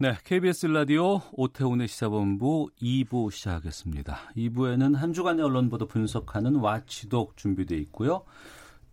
[0.00, 4.30] 네, KBS 라디오 오태훈의 시사본부 2부 시작하겠습니다.
[4.36, 8.22] 2부에는 한 주간의 언론 보도 분석하는 와치독 준비되어 있고요.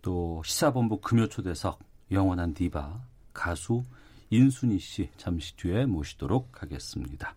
[0.02, 1.78] 또 시사본부 금요 초대석
[2.10, 3.84] 영원한 디바 가수
[4.30, 7.36] 인순이 씨 잠시 뒤에 모시도록 하겠습니다.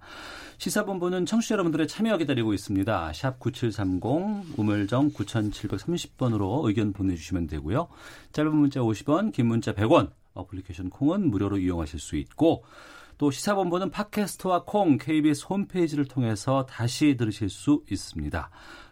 [0.57, 3.13] 시사본부는 청취자 여러분들의 참여 기다리고 있습니다.
[3.13, 7.87] 샵 9730 우물정 9730번으로 의견 보내주시면 되고요.
[8.31, 12.63] 짧은 문자 50원, 긴 문자 100원, 어플리케이션 콩은 무료로 이용하실 수 있고
[13.19, 18.49] 또 시사본부는 팟캐스트와 콩, KBS 홈페이지를 통해서 다시 들으실 수 있습니다.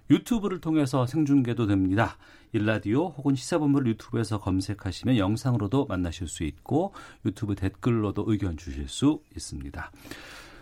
[0.09, 2.17] 유튜브를 통해서 생중계도 됩니다.
[2.51, 6.93] 1라디오 혹은 시사본부를 유튜브에서 검색하시면 영상으로도 만나실 수 있고
[7.25, 9.91] 유튜브 댓글로도 의견 주실 수 있습니다.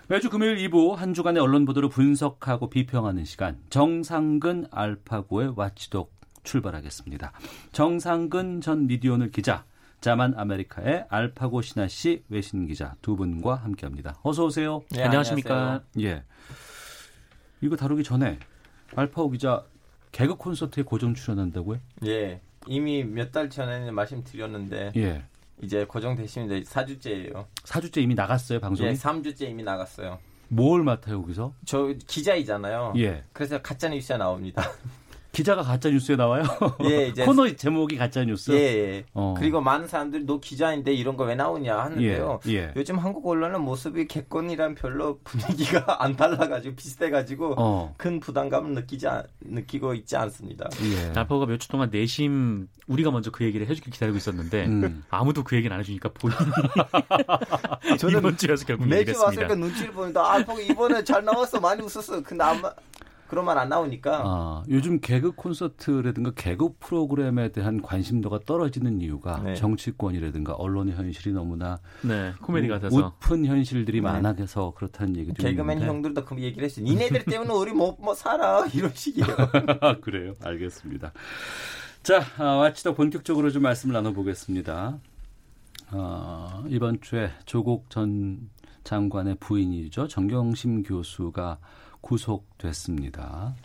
[0.10, 7.32] 매주 금요일 2부 한 주간의 언론 보도를 분석하고 비평하는 시간 정상근 알파고의 Watchdog 출발하겠습니다.
[7.72, 9.66] 정상근 전 미디어오늘 기자
[10.06, 14.20] 자만 아메리카의 알파고 신하 씨 외신 기자 두 분과 함께합니다.
[14.22, 14.84] 어서 오세요.
[14.92, 15.82] 네, 안녕하십니까.
[16.00, 16.22] 예.
[17.60, 18.38] 이거 다루기 전에
[18.96, 19.64] 알파고 기자
[20.12, 21.80] 개그 콘서트에 고정 출연한다고요?
[22.06, 22.40] 예.
[22.68, 25.24] 이미 몇 달 전에는 말씀드렸는데 예.
[25.64, 27.48] 이제 고정 되시면 이제 4주째예요.
[27.64, 28.90] 4주째 이미 나갔어요, 방송이?
[28.90, 30.20] 예, 3주째 이미 나갔어요.
[30.50, 31.52] 뭘 맡아요, 거기서?
[31.66, 32.94] 저 기자이잖아요.
[32.98, 33.24] 예.
[33.34, 34.62] 그래서 가짜 뉴스가 나옵니다.
[35.36, 36.44] 기자가 가짜 뉴스에 나와요?
[36.86, 38.52] 예, 이제 코너 제목이 가짜 뉴스.
[38.52, 39.06] 예, 예.
[39.14, 39.34] 어.
[39.38, 42.40] 그리고 많은 사람들이 너 기자인데 이런 거 왜 나오냐 하는데요.
[42.48, 42.72] 예, 예.
[42.76, 47.94] 요즘 한국 언론의 모습이 개콘이랑 별로 분위기가 안 달라가지고 비슷해가지고 어.
[47.98, 50.70] 큰 부담감을 느끼지 않- 느끼고 있지 않습니다.
[50.84, 51.08] 예.
[51.20, 55.04] 알파고가 몇 주 동안 내심 우리가 먼저 그 얘기를 해주길 기다리고 있었는데 음.
[55.10, 56.40] 아무도 그 얘기는 안 해주니까 본인이
[57.98, 59.20] 저는 이번 주여서 결국 매주.
[59.20, 62.22] 왔으니까 눈치를 보는데 아, 보고 이번에 잘 나왔어 많이 웃었어.
[62.22, 62.72] 근데 아마
[63.28, 69.56] 그런 말 안 나오니까 아, 요즘 개그 콘서트라든가 개그 프로그램에 대한 관심도가 떨어지는 이유가 네.
[69.56, 74.02] 정치권이라든가 언론의 현실이 너무나 네, 코미디 우- 같아서 웃픈 현실들이 네.
[74.02, 75.88] 많아서 그렇다는 얘기도 개그맨 있는데.
[75.92, 76.86] 형들도 그 얘기를 했어요.
[76.86, 79.28] 니네들 때문에 우리 못, 뭐 살아 이런 식이에요.
[79.82, 80.34] 아, 그래요.
[80.44, 81.12] 알겠습니다.
[82.04, 85.00] 자, 아, 와치도 본격적으로 좀 말씀을 나눠보겠습니다.
[85.90, 88.50] 아, 이번 주에 조국 전
[88.84, 90.08] 장관의 부인이죠.
[90.08, 91.58] 정경심 교수가
[92.06, 93.56] 구속됐습니다.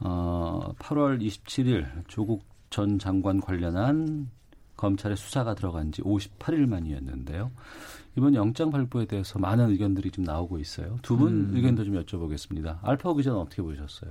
[0.00, 4.30] 어, 8월 27일 조국 전 장관 관련한
[4.76, 7.52] 검찰의 수사가 들어간 지 58일 만이었는데요.
[8.16, 10.98] 이번 영장 발부에 대해서 많은 의견들이 좀 나오고 있어요.
[11.02, 11.56] 두분 음.
[11.56, 12.78] 의견도 좀 여쭤보겠습니다.
[12.82, 14.10] 알파 기자는 어떻게 보셨어요?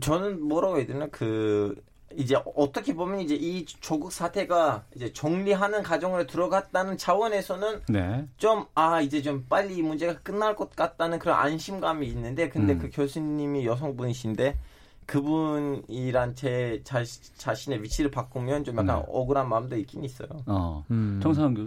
[0.00, 1.74] 저는 뭐라고 해야 되나 그
[2.16, 8.26] 이제 어떻게 보면 이제 이 조국 사태가 이제 정리하는 과정으로 들어갔다는 차원에서는 네.
[8.36, 12.78] 좀아 이제 좀 빨리 이 문제가 끝날 것 같다는 그런 안심감이 있는데 근데 음.
[12.78, 14.58] 그 교수님이 여성분이신데
[15.06, 17.02] 그분이란 제 자,
[17.36, 19.04] 자신의 위치를 바꾸면 좀 약간 네.
[19.08, 20.28] 억울한 마음도 있긴 있어요.
[20.46, 20.84] 어.
[20.90, 21.66] 음, 정상환 교-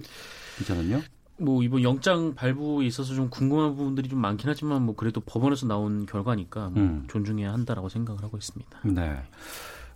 [0.57, 1.01] 기자는요?
[1.37, 6.05] 뭐 이번 영장 발부에 있어서 좀 궁금한 부분들이 좀 많긴 하지만 뭐 그래도 법원에서 나온
[6.05, 7.07] 결과니까 뭐 음.
[7.09, 8.79] 존중해야 한다라고 생각을 하고 있습니다.
[8.85, 9.17] 네.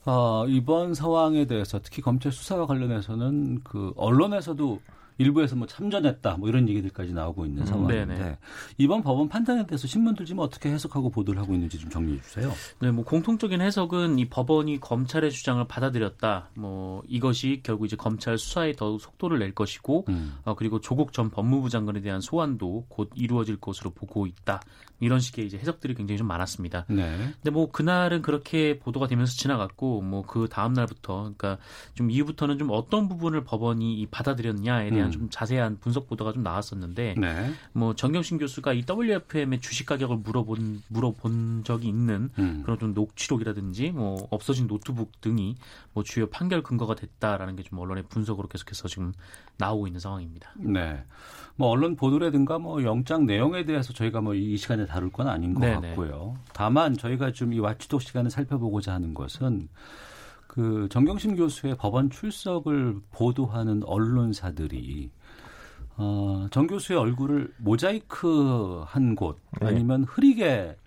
[0.08, 4.80] 어, 이번 상황에 대해서 특히 검찰 수사와 관련해서는 그 언론에서도
[5.18, 8.38] 일부에서 뭐 참전했다 뭐 이런 얘기들까지 나오고 있는 음, 상황인데 네네.
[8.78, 12.52] 이번 법원 판단에 대해서 신문들 지금 어떻게 해석하고 보도를 하고 있는지 좀 정리해 주세요.
[12.80, 16.52] 네, 뭐 공통적인 해석은 이 법원이 검찰의 주장을 받아들였다.
[16.56, 20.36] 뭐 이것이 결국 이제 검찰 수사에 더 속도를 낼 것이고, 음.
[20.44, 24.62] 어, 그리고 조국 전 법무부 장관에 대한 소환도 곧 이루어질 것으로 보고 있다.
[25.00, 26.86] 이런 식의 이제 해석들이 굉장히 좀 많았습니다.
[26.90, 27.18] 네.
[27.18, 31.58] 근데 뭐 그날은 그렇게 보도가 되면서 지나갔고, 뭐 그 다음 날부터, 그러니까
[31.96, 35.07] 좀 이후부터는 좀 어떤 부분을 법원이 이 받아들였냐에 대한 음.
[35.12, 37.52] 좀 자세한 분석 보도가 좀 나왔었는데, 네.
[37.74, 42.62] 뭐 정경심 교수가 이 WFM의 주식 가격을 물어본 물어본 적이 있는 음.
[42.64, 45.56] 그런 좀 녹취록이라든지 뭐 없어진 노트북 등이
[45.94, 49.12] 뭐 주요 판결 근거가 됐다라는 게 좀 언론의 분석으로 계속해서 지금
[49.58, 50.52] 나오고 있는 상황입니다.
[50.58, 51.04] 네.
[51.56, 55.62] 뭐 언론 보도라든가 뭐 영장 내용에 대해서 저희가 뭐 이 시간에 다룰 건 아닌 것
[55.62, 55.88] 네네.
[55.90, 56.36] 같고요.
[56.54, 59.68] 다만 저희가 좀 이 Watchdog 시간을 살펴보고자 하는 것은
[60.48, 65.12] 그 정경심 교수의 법원 출석을 보도하는 언론사들이
[65.98, 69.68] 어, 정 교수의 얼굴을 모자이크 한곳 네.
[69.68, 70.78] 아니면 흐리게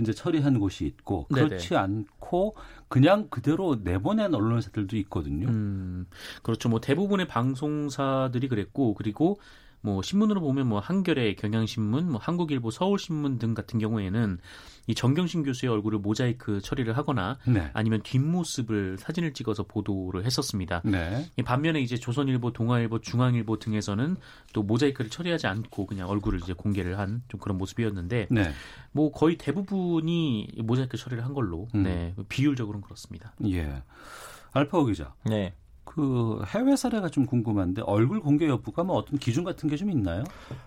[0.00, 2.56] 이제 처리한 곳이 있고 그렇지 않고
[2.88, 5.48] 그냥 그대로 내보낸 언론사들도 있거든요.
[5.48, 6.06] 음,
[6.42, 6.68] 그렇죠.
[6.68, 9.38] 뭐 대부분의 방송사들이 그랬고 그리고
[9.82, 14.38] 뭐 신문으로 보면 뭐 한겨레, 경향신문, 뭐 한국일보, 서울신문 등 같은 경우에는
[14.86, 17.70] 이 정경심 교수의 얼굴을 모자이크 처리를 하거나 네.
[17.74, 20.82] 아니면 뒷모습을 사진을 찍어서 보도를 했었습니다.
[20.84, 21.26] 네.
[21.36, 24.16] 이 반면에 이제 조선일보, 동아일보, 중앙일보 등에서는
[24.52, 28.52] 또 모자이크를 처리하지 않고 그냥 얼굴을 이제 공개를 한 좀 그런 모습이었는데 네.
[28.92, 31.82] 뭐 거의 대부분이 모자이크 처리를 한 걸로 음.
[31.84, 33.32] 네 비율적으로는 그렇습니다.
[33.46, 33.82] 예.
[34.52, 35.14] 알파오 기자.
[35.26, 35.54] 네.
[35.92, 40.22] 그 해외 사례가 좀 궁금한데 얼굴 공개 여부가 뭐 어떤 기준 같은 게 좀 있나요?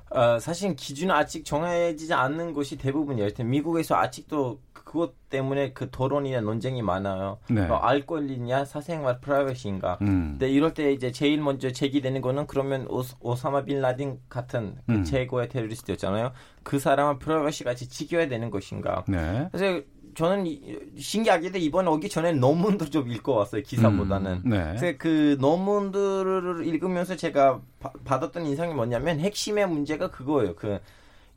[0.09, 3.23] 어, 사실 기준은 아직 정해지지 않는 것이 대부분이에요.
[3.23, 7.37] 하여튼 미국에서 아직도 그것 때문에 그 토론이나 논쟁이 많아요.
[7.49, 7.61] 네.
[7.69, 9.99] 어, 알 권리냐 사생활 프라이버시인가.
[10.01, 10.31] 음.
[10.31, 15.03] 근데 이럴 때 이제 제일 먼저 제기되는 거는 그러면 오, 사마빈 라딘 같은 그 음.
[15.05, 16.33] 최고의 테러리스트였잖아요.
[16.63, 19.05] 그 사람은 프라이버시 같이 지켜야 되는 것인가.
[19.07, 19.47] 네.
[19.53, 19.81] 그래서
[20.15, 23.61] 저는 이- 신기하게도 이번 오기 전에 논문도 좀 읽고 왔어요.
[23.63, 24.41] 기사보다는.
[24.45, 24.75] 음, 네.
[24.77, 30.55] 그래서 그 논문들을 읽으면서 제가 바- 받았던 인상이 뭐냐면 핵심의 문제가 그거예요.
[30.55, 30.79] 그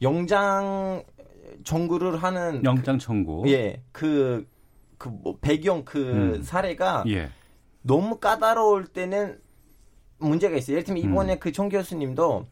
[0.02, 1.02] 영장
[1.64, 3.42] 청구를 하는 영장 청구.
[3.42, 4.46] 그, 예, 그,
[4.98, 5.98] 그, 뭐, 배경, 그,
[6.36, 6.42] 음.
[6.42, 7.30] 사례가 예.
[7.82, 9.38] 너무 까다로울 때는
[10.18, 10.74] 문제가 있어요.
[10.76, 11.38] 예를 들면 이번에 음.
[11.38, 12.46] 그정 교수님도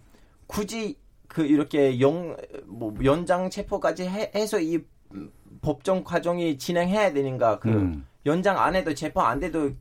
[0.47, 0.97] 굳이
[1.27, 2.37] 그 이렇게 영,
[2.67, 4.87] 뭐, 연장 체포까지 해, 해서 이 음,
[5.62, 7.58] 법정 과정이 진행해야 되는가.
[7.58, 8.06] 그, 음.
[8.26, 9.72] 연장 안 해도 체포 안 돼도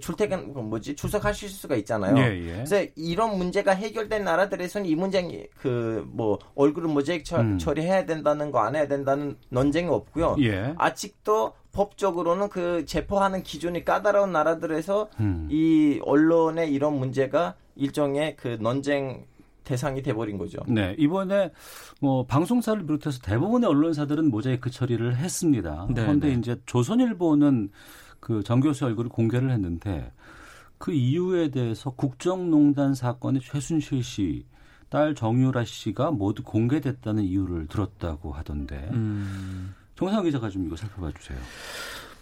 [0.00, 2.16] 출퇴근, 그 뭐지, 출석하실 수가 있잖아요.
[2.16, 2.52] 예, 예.
[2.52, 7.58] 그래서 이런 문제가 해결된 나라들에서는 이 문제 그뭐 얼굴을 모자이크 처, 음.
[7.58, 10.36] 처리해야 된다는 거 안 해야 된다는 논쟁이 없고요.
[10.40, 10.72] 예.
[10.78, 15.48] 아직도 법적으로는 그 체포하는 기준이 까다로운 나라들에서 음.
[15.50, 19.26] 이 언론의 이런 문제가 일종의 그 논쟁
[19.64, 20.58] 대상이 돼버린 거죠.
[20.66, 21.50] 네, 이번에
[22.00, 25.86] 뭐 방송사를 비롯해서 대부분의 언론사들은 모자이크 처리를 했습니다.
[25.88, 26.34] 네, 그런데 네.
[26.34, 27.70] 이제 조선일보는
[28.20, 30.12] 그 정 교수 얼굴을 공개를 했는데
[30.78, 34.46] 그 이유에 대해서 국정농단 사건의 최순실 씨,
[34.88, 39.74] 딸 정유라 씨가 모두 공개됐다는 이유를 들었다고 하던데 음.
[39.94, 41.38] 정상 기자가 좀 이거 살펴봐 주세요.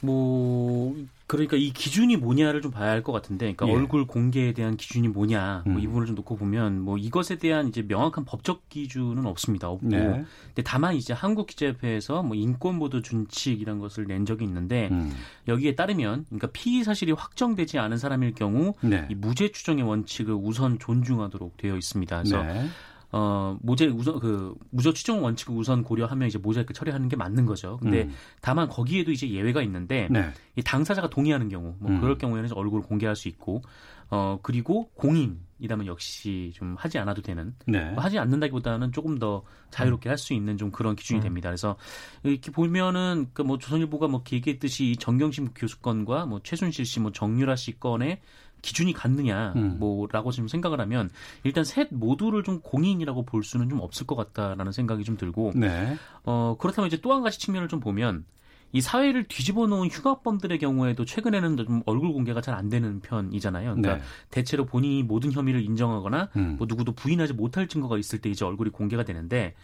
[0.03, 3.73] 뭐 그러니까 이 기준이 뭐냐를 좀 봐야 할 것 같은데, 그러니까 예.
[3.73, 5.81] 얼굴 공개에 대한 기준이 뭐냐, 뭐 음.
[5.81, 9.69] 이 부분을 좀 놓고 보면 뭐 이것에 대한 이제 명확한 법적 기준은 없습니다.
[9.69, 10.25] 없고, 네.
[10.47, 15.13] 근데 다만 이제 한국 기자협회에서 뭐 인권보도 준칙이란 것을 낸 적이 있는데 음.
[15.47, 19.07] 여기에 따르면, 그러니까 피의 사실이 확정되지 않은 사람일 경우 네.
[19.09, 22.23] 이 무죄 추정의 원칙을 우선 존중하도록 되어 있습니다.
[22.25, 22.67] 그래서 네.
[23.13, 27.77] 어 무죄 우선 그 무죄 추정 원칙을 우선 고려하면 이제 모자이크 처리하는 게 맞는 거죠.
[27.79, 28.13] 근데 음.
[28.41, 30.31] 다만 거기에도 이제 예외가 있는데 네.
[30.57, 32.01] 이 당사자가 동의하는 경우, 뭐 음.
[32.01, 33.63] 그럴 경우에는 얼굴을 공개할 수 있고,
[34.11, 37.91] 어 그리고 공인이라면 역시 좀 하지 않아도 되는, 네.
[37.91, 41.23] 뭐 하지 않는다기보다는 조금 더 자유롭게 할 수 있는 좀 그런 기준이 음.
[41.23, 41.49] 됩니다.
[41.49, 41.77] 그래서
[42.23, 47.57] 이렇게 보면은 그뭐 조선일보가 뭐 얘기했듯이 이 정경심 교수 건과 뭐 최순실 씨, 뭐 정유라
[47.57, 48.21] 씨 건에
[48.63, 49.77] 기준이 같느냐, 음.
[49.79, 51.11] 뭐라고 지금 생각을 하면
[51.45, 55.97] 일단 셋 모두를 좀 공인이라고 볼 수는 좀 없을 것 같다라는 생각이 좀 들고, 네.
[56.25, 58.25] 어, 그렇다면 이제 또 한 가지 측면을 좀 보면
[58.73, 63.75] 이 사회를 뒤집어 놓은 흉악범들의 경우에도 최근에는 좀 얼굴 공개가 잘 안 되는 편이잖아요.
[63.75, 64.03] 그러니까 네.
[64.31, 66.55] 대체로 본인이 모든 혐의를 인정하거나 음.
[66.57, 69.55] 뭐 누구도 부인하지 못할 증거가 있을 때 이제 얼굴이 공개가 되는데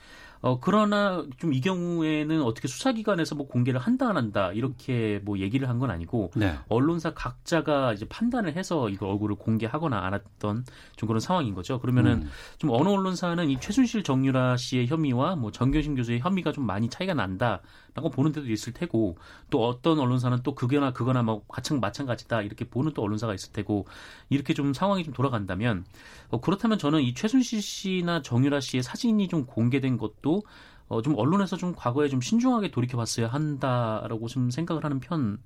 [0.40, 5.68] 어 그러나 좀 이 경우에는 어떻게 수사기관에서 뭐 공개를 한다 안 한다 이렇게 뭐 얘기를
[5.68, 6.54] 한 건 아니고 네.
[6.68, 10.64] 언론사 각자가 이제 판단을 해서 이거 얼굴을 공개하거나 안 했던
[10.96, 11.78] 좀 그런 상황인 거죠.
[11.80, 12.30] 그러면은 음.
[12.58, 17.12] 좀 어느 언론사는 이 최순실 정유라 씨의 혐의와 뭐 정경심 교수의 혐의가 좀 많이 차이가
[17.14, 19.18] 난다라고 보는 데도 있을 테고
[19.50, 23.86] 또 어떤 언론사는 또 그거나 그거나 뭐 마찬 마찬가지다 이렇게 보는 또 언론사가 있을 테고
[24.30, 25.84] 이렇게 좀 상황이 좀 돌아간다면
[26.30, 30.25] 어, 그렇다면 저는 이 최순실 씨나 정유라 씨의 사진이 좀 공개된 것도
[30.88, 35.38] 어, 좀 언론에서 좀 과거에 좀 신중하게 돌이켜봤어야 한다라고 좀 생각을 하는 편.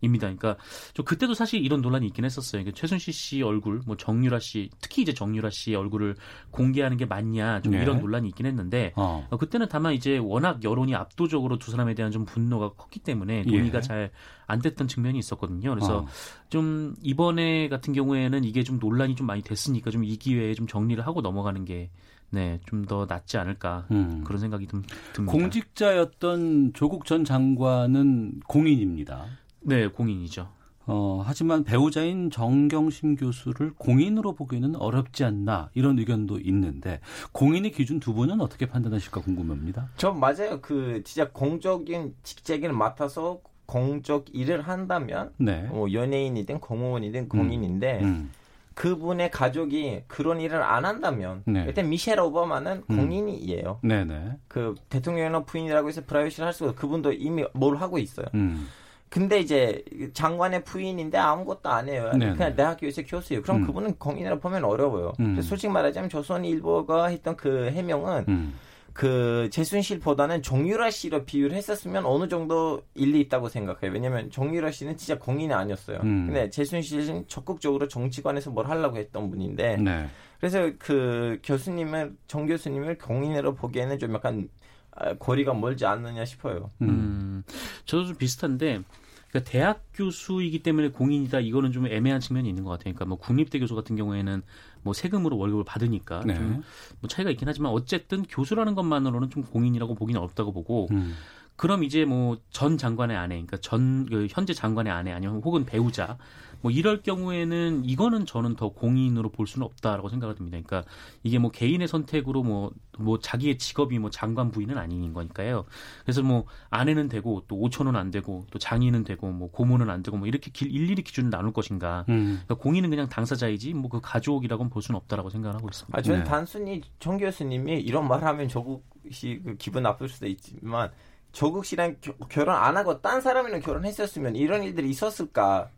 [0.00, 0.28] 입니다.
[0.28, 0.56] 그러니까
[0.94, 2.62] 좀 그때도 사실 이런 논란이 있긴 했었어요.
[2.62, 6.14] 그러니까 최순실 씨 얼굴, 뭐 정유라 씨, 특히 이제 정유라 씨의 얼굴을
[6.52, 7.82] 공개하는 게 맞냐, 좀 네.
[7.82, 9.26] 이런 논란이 있긴 했는데 어.
[9.28, 13.78] 어, 그때는 다만 이제 워낙 여론이 압도적으로 두 사람에 대한 좀 분노가 컸기 때문에 논의가
[13.78, 13.82] 예.
[13.82, 15.70] 잘안 됐던 측면이 있었거든요.
[15.70, 16.06] 그래서 어.
[16.48, 21.04] 좀 이번에 같은 경우에는 이게 좀 논란이 좀 많이 됐으니까 좀 이 기회에 좀 정리를
[21.04, 21.90] 하고 넘어가는 게
[22.30, 24.22] 네, 좀 더 낫지 않을까 음.
[24.24, 24.82] 그런 생각이 좀
[25.12, 25.32] 듭니다.
[25.36, 29.24] 공직자였던 조국 전 장관은 공인입니다.
[29.60, 30.48] 네, 공인이죠.
[30.90, 37.00] 어, 하지만 배우자인 정경심 교수를 공인으로 보기에는 어렵지 않나 이런 의견도 있는데
[37.32, 39.88] 공인의 기준 두 분은 어떻게 판단하실까 궁금합니다.
[39.98, 40.60] 저 맞아요.
[40.62, 45.64] 그 진짜 공적인 직책을 맡아서 공적 일을 한다면 네.
[45.64, 48.30] 뭐 연예인이든 공무원이든 공인인데 음.
[48.78, 51.64] 그분의 가족이 그런 일을 안 한다면 네.
[51.66, 52.96] 일단 미셸 오바마는 음.
[52.96, 53.80] 공인이에요.
[53.82, 54.34] 네네.
[54.46, 58.26] 그 대통령이나 부인이라고 해서 프라이빗을 할 수가 그분도 이미 뭘 하고 있어요.
[58.34, 58.68] 음.
[59.08, 62.12] 근데 이제 장관의 부인인데 아무것도 안 해요.
[62.12, 62.34] 네네.
[62.34, 63.42] 그냥 대학교에서 교수예요.
[63.42, 63.66] 그럼 음.
[63.66, 65.12] 그분은 공인이라고 보면 어려워요.
[65.18, 65.42] 음.
[65.42, 68.54] 솔직히 말하자면 조선일보가 했던 그 해명은 음.
[68.98, 73.92] 그 재순실보다는 정유라 씨로 비유를 했었으면 어느 정도 일리 있다고 생각해요.
[73.92, 76.00] 왜냐면 정유라 씨는 진짜 공인이 아니었어요.
[76.02, 76.26] 음.
[76.26, 80.08] 근데 재순실은 적극적으로 정치관에서 뭘 하려고 했던 분인데 네.
[80.40, 84.48] 그래서 그 교수님을 정 교수님을 공인으로 보기에는 좀 약간
[84.90, 86.72] 아, 거리가 멀지 않느냐 싶어요.
[86.82, 86.88] 음.
[86.88, 87.42] 음,
[87.84, 88.82] 저도 좀 비슷한데
[89.30, 92.94] 그러니까 대학 교수이기 때문에 공인이다 이거는 좀 애매한 측면이 있는 것 같아요.
[92.94, 94.42] 그러니까 뭐 국립대 교수 같은 경우에는
[94.82, 96.34] 뭐 세금으로 월급을 받으니까 네.
[96.34, 101.14] 좀뭐 차이가 있긴 하지만 어쨌든 교수라는 것만으로는 좀 공인이라고 보기는 어렵다고 보고 음.
[101.56, 106.18] 그럼 이제 뭐 전 장관의 아내, 그러니까 전그 현재 장관의 아내 아니면 혹은 배우자
[106.60, 110.58] 뭐 이럴 경우에는 이거는 저는 더 공인으로 볼 수는 없다라고 생각을 듭니다.
[110.64, 110.90] 그러니까
[111.22, 115.64] 이게 뭐 개인의 선택으로 뭐뭐 자기의 직업이 뭐 장관 부인은 아닌 거니까요.
[116.02, 120.16] 그래서 뭐 아내는 되고 또 오천은 안 되고 또 장인은 되고 뭐 고모는 안 되고
[120.16, 122.04] 뭐 이렇게 길, 일일이 기준을 나눌 것인가.
[122.08, 122.40] 음.
[122.46, 125.96] 그러니까 공인은 그냥 당사자이지 뭐 그 가족이라고는 볼 수는 없다라고 생각을 하고 있습니다.
[125.96, 126.24] 아, 저는 네.
[126.24, 130.90] 단순히 정 교수님이 이런 말하면 조국 씨그 기분 나쁠 수도 있지만
[131.32, 135.70] 조국 씨랑 겨- 결혼 안 하고 딴 사람이랑 결혼했었으면 이런 일들이 있었을까?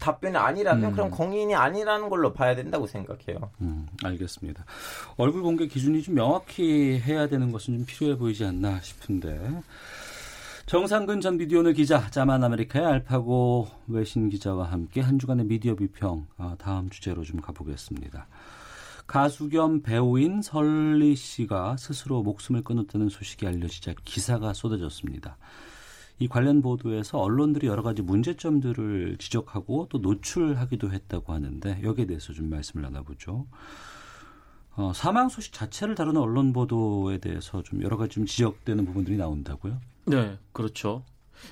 [0.00, 0.92] 답변이 아니라면 음.
[0.92, 3.50] 그럼 공인이 아니라는 걸로 봐야 된다고 생각해요.
[3.60, 4.64] 음, 알겠습니다.
[5.16, 9.62] 얼굴 공개 기준이 좀 명확히 해야 되는 것은 좀 필요해 보이지 않나 싶은데.
[10.66, 16.54] 정상근 전 미디어오늘 기자, 짜만 아메리카의 알파고 외신 기자와 함께 한 주간의 미디어 비평 아,
[16.58, 18.28] 다음 주제로 좀 가보겠습니다.
[19.06, 25.36] 가수 겸 배우인 설리 씨가 스스로 목숨을 끊었다는 소식이 알려지자 기사가 쏟아졌습니다.
[26.20, 32.50] 이 관련 보도에서 언론들이 여러 가지 문제점들을 지적하고 또 노출하기도 했다고 하는데 여기에 대해서 좀
[32.50, 33.46] 말씀을 나눠보죠.
[34.76, 39.78] 어, 사망 소식 자체를 다루는 언론 보도에 대해서 좀 여러 가지 좀 지적되는 부분들이 나온다고요?
[40.04, 41.04] 네, 그렇죠.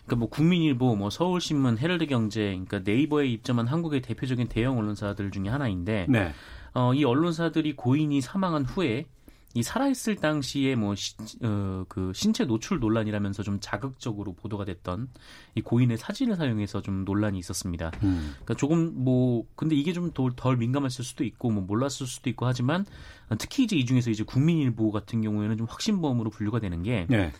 [0.05, 6.07] 그러니까 뭐 국민일보, 뭐 서울신문, 헤럴드경제, 그러니까 네이버에 입점한 한국의 대표적인 대형 언론사들 중에 하나인데,
[6.11, 6.33] 네.
[6.75, 9.07] 어, 이 언론사들이 고인이 사망한 후에
[9.55, 15.09] 이 살아있을 당시에 뭐, 시, 어, 그 신체 노출 논란이라면서 좀 자극적으로 보도가 됐던
[15.55, 17.91] 이 고인의 사진을 사용해서 좀 논란이 있었습니다.
[18.03, 22.47] 음, 그러니까 조금 뭐 근데 이게 좀 덜 민감했을 수도 있고 뭐 몰랐을 수도 있고
[22.47, 22.85] 하지만
[23.39, 27.33] 특히 이제 이 중에서 이제 국민일보 같은 경우에는 좀 확신범으로 분류가 되는 게 네.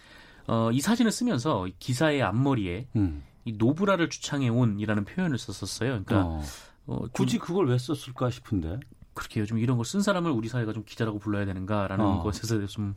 [0.47, 3.23] 어, 이 사진을 쓰면서 이 기사의 앞머리에 음.
[3.45, 6.05] 이 노브라를 주창해 온이라는 표현을 썼었어요.
[6.05, 6.43] 그러니까 어,
[6.87, 8.81] 어, 좀 굳이 그걸 왜 썼을까 싶은데.
[9.19, 12.23] 그렇게 요즘 이런 걸 쓴 사람을 우리 사회가 좀 기자라고 불러야 되는가라는 어.
[12.23, 12.95] 것에서 좀,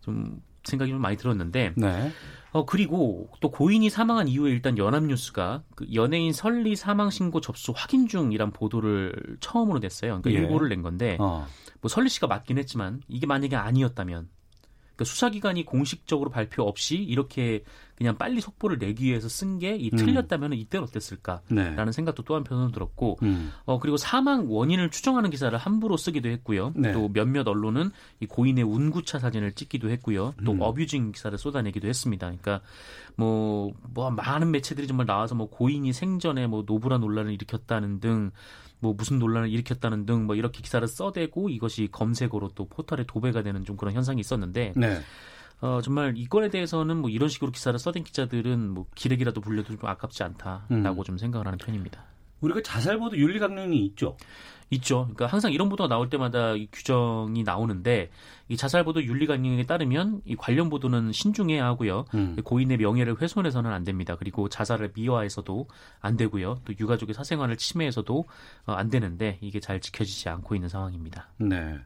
[0.00, 2.12] 좀 생각이 좀 많이 들었는데 네.
[2.52, 8.08] 어 그리고 또 고인이 사망한 이후에 일단 연합뉴스가 그 연예인 설리 사망 신고 접수 확인
[8.08, 10.20] 중이란 보도를 처음으로 냈어요.
[10.20, 10.44] 그러니까 예.
[10.44, 11.46] 일보를 낸 건데 어.
[11.80, 14.28] 뭐 설리 씨가 맞긴 했지만 이게 만약에 아니었다면
[15.00, 17.64] 그러니까 수사기관이 공식적으로 발표 없이 이렇게
[17.96, 19.96] 그냥 빨리 속보를 내기 위해서 쓴 게이 음.
[19.96, 21.92] 틀렸다면 이때는 어땠을까라는 네.
[21.92, 23.50] 생각도 또 한편으로 들었고 음.
[23.64, 26.72] 어 그리고 사망 원인을 추정하는 기사를 함부로 쓰기도 했고요.
[26.76, 26.92] 네.
[26.92, 27.90] 또 몇몇 언론은
[28.20, 30.34] 이 고인의 운구차 사진을 찍기도 했고요.
[30.44, 30.60] 또 음.
[30.60, 32.26] 어뷰징 기사를 쏟아내기도 했습니다.
[32.26, 32.60] 그러니까
[33.16, 38.30] 뭐, 뭐 많은 매체들이 정말 나와서 뭐 고인이 생전에 뭐 노브라 논란을 일으켰다는 등
[38.80, 43.64] 뭐 무슨 논란을 일으켰다는 등 뭐 이렇게 기사를 써대고 이것이 검색어로 또 포털에 도배가 되는
[43.64, 45.00] 좀 그런 현상이 있었는데 네.
[45.60, 49.88] 어 정말 이 건에 대해서는 뭐 이런 식으로 기사를 써댄 기자들은 뭐 기레기라도 불려도 좀
[49.88, 51.04] 아깝지 않다라고 음.
[51.04, 52.04] 좀 생각을 하는 편입니다.
[52.40, 54.16] 우리가 자살보도 윤리 강령이 있죠.
[54.70, 55.00] 있죠.
[55.02, 58.10] 그러니까 항상 이런 보도가 나올 때마다 이 규정이 나오는데
[58.48, 62.04] 이 자살 보도 윤리 강령에 따르면 이 관련 보도는 신중해야 하고요.
[62.14, 62.36] 음.
[62.42, 64.16] 고인의 명예를 훼손해서는 안 됩니다.
[64.16, 65.66] 그리고 자살을 미화해서도
[66.00, 66.60] 안 되고요.
[66.64, 68.24] 또 유가족의 사생활을 침해해서도
[68.66, 71.28] 어, 안 되는데 이게 잘 지켜지지 않고 있는 상황입니다.
[71.38, 71.78] 네.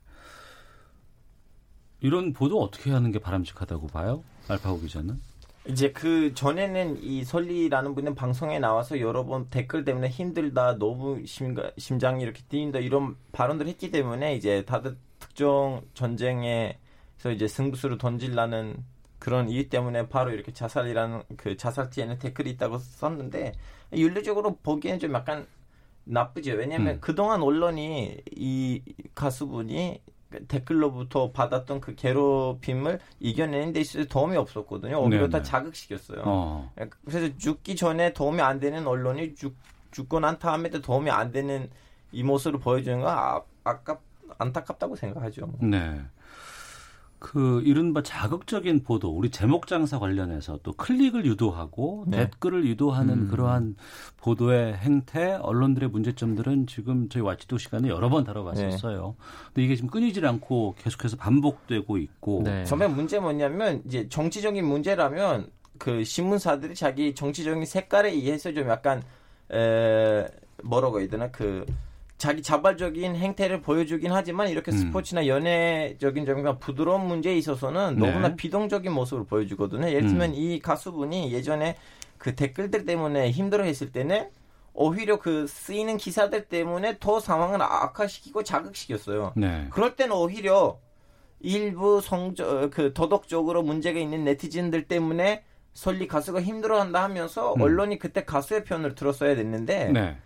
[2.00, 4.22] 이런 보도 어떻게 하는 게 바람직하다고 봐요?
[4.48, 5.18] 알파고 기자는?
[5.66, 11.70] 이제 그 전에는 이 설리라는 분은 방송에 나와서 여러 번 댓글 때문에 힘들다, 너무 심가,
[11.78, 18.84] 심장이 이렇게 뛰는다 이런 발언들 했기 때문에 이제 다들 특정 전쟁에서 이제 승부수를 던질라는
[19.18, 23.52] 그런 이유 때문에 바로 이렇게 자살이라는 그 자살지에는 댓글이 있다고 썼는데
[23.94, 25.46] 윤리적으로 보기에는 좀 약간
[26.04, 26.52] 나쁘죠.
[26.52, 27.00] 왜냐하면 음.
[27.00, 28.82] 그동안 언론이 이
[29.14, 30.02] 가수분이
[30.48, 35.00] 댓글로부터 받았던 그 괴롭힘을 이겨내는 데 있어서 도움이 없었거든요.
[35.00, 35.28] 오히려.
[35.28, 36.22] 다 자극시켰어요.
[36.24, 36.72] 어.
[37.04, 39.54] 그래서 죽기 전에 도움이 안 되는 언론이 죽,
[39.90, 41.70] 죽고 난 다음에도 도움이 안 되는
[42.12, 44.00] 이 모습을 보여주는 건 아, 아깝,
[44.38, 45.48] 안타깝다고 생각하죠.
[45.60, 46.00] 네.
[47.24, 52.18] 그 이른바 자극적인 보도, 우리 제목 장사 관련해서 또 클릭을 유도하고 네.
[52.18, 53.28] 댓글을 유도하는 음.
[53.28, 53.76] 그러한
[54.18, 59.16] 보도의 행태, 언론들의 문제점들은 지금 저희 와치도 시간에 여러 번 다뤄봤었어요.
[59.46, 62.42] 근데 이게 지금 끊이질 않고 계속해서 반복되고 있고.
[62.44, 62.66] 네.
[62.66, 69.02] 선배 문제 뭐냐면 이제 정치적인 문제라면 그 신문사들이 자기 정치적인 색깔에 의해서 좀 약간
[69.50, 70.26] 에
[70.62, 71.64] 뭐라고 해야 되나 그
[72.24, 74.78] 자기 자발적인 행태를 보여주긴 하지만 이렇게 음.
[74.78, 78.06] 스포츠나 연애적인 점과 부드러운 문제에 있어서는 네.
[78.06, 79.88] 너무나 비동적인 모습을 보여주거든요.
[79.88, 80.34] 예를 들면 음.
[80.34, 81.76] 이 가수분이 예전에
[82.16, 84.30] 그 댓글들 때문에 힘들어했을 때는
[84.72, 89.34] 오히려 그 쓰이는 기사들 때문에 더 상황을 악화시키고 자극시켰어요.
[89.36, 89.66] 네.
[89.68, 90.78] 그럴 때는 오히려
[91.40, 97.60] 일부 성적 그 도덕적으로 문제가 있는 네티즌들 때문에 설리 가수가 힘들어한다 하면서 음.
[97.60, 100.16] 언론이 그때 가수의 편을 들었어야 됐는데 네.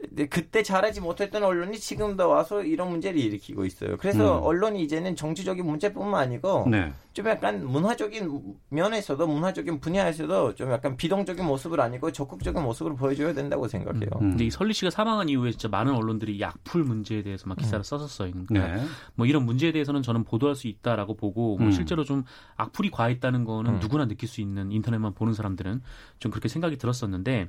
[0.00, 3.96] 근데 그때 잘하지 못했던 언론이 지금도 와서 이런 문제를 일으키고 있어요.
[3.96, 4.44] 그래서 음.
[4.44, 6.92] 언론이 이제는 정치적인 문제뿐만 아니고 네.
[7.12, 13.66] 좀 약간 문화적인 면에서도 문화적인 분야에서도 좀 약간 비동적인 모습을 아니고 적극적인 모습을 보여줘야 된다고
[13.66, 14.08] 생각해요.
[14.20, 14.30] 음.
[14.30, 17.82] 근데 이 설리 씨가 사망한 이후에 진짜 많은 언론들이 이 악플 문제에 대해서 막 기사를
[17.82, 18.30] 썼었어요.
[18.30, 18.84] 그러니까 네.
[19.16, 21.72] 뭐 이런 문제에 대해서는 저는 보도할 수 있다라고 보고 뭐 음.
[21.72, 22.22] 실제로 좀
[22.56, 23.78] 악플이 과했다는 거는 음.
[23.80, 25.82] 누구나 느낄 수 있는 인터넷만 보는 사람들은
[26.20, 27.48] 좀 그렇게 생각이 들었었는데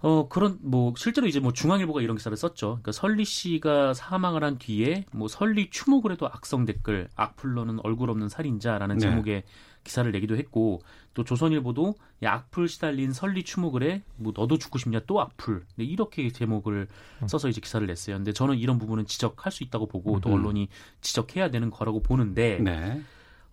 [0.00, 2.66] 어 그런 뭐 실제로 이제 뭐 중앙일보가 이런 기사를 썼죠.
[2.66, 8.28] 그러니까 설리 씨가 사망을 한 뒤에 뭐 설리 추모를 해도 악성 댓글 악플러는 얼굴 없는
[8.28, 9.00] 살인자라는 네.
[9.00, 9.42] 제목의
[9.84, 10.82] 기사를 내기도 했고
[11.14, 16.28] 또 조선일보도 야, 악플 시달린 설리 추모글에 뭐 너도 죽고 싶냐 또 악플 네, 이렇게
[16.30, 16.88] 제목을
[17.26, 18.16] 써서 이제 기사를 냈어요.
[18.16, 20.34] 근데 저는 이런 부분은 지적할 수 있다고 보고 또 음.
[20.34, 20.68] 언론이
[21.00, 23.00] 지적해야 되는 거라고 보는데 네.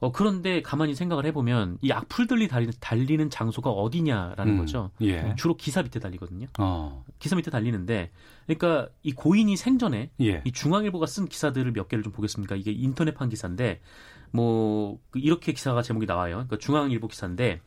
[0.03, 4.57] 어 그런데 가만히 생각을 해보면 이 악플들이 달리는, 달리는 장소가 어디냐라는 음.
[4.57, 4.91] 거죠.
[4.99, 5.33] 예.
[5.37, 6.47] 주로 기사 밑에 달리거든요.
[6.59, 7.05] 어.
[7.19, 8.11] 기사 밑에 달리는데
[8.45, 10.41] 그러니까 이 고인이 생전에 예.
[10.43, 12.55] 이 중앙일보가 쓴 기사들을 몇 개를 좀 보겠습니다.
[12.55, 13.79] 이게 인터넷판 기사인데
[14.31, 16.33] 뭐그 이렇게 기사가 제목이 나와요.
[16.33, 17.61] 그러니까 중앙일보 기사인데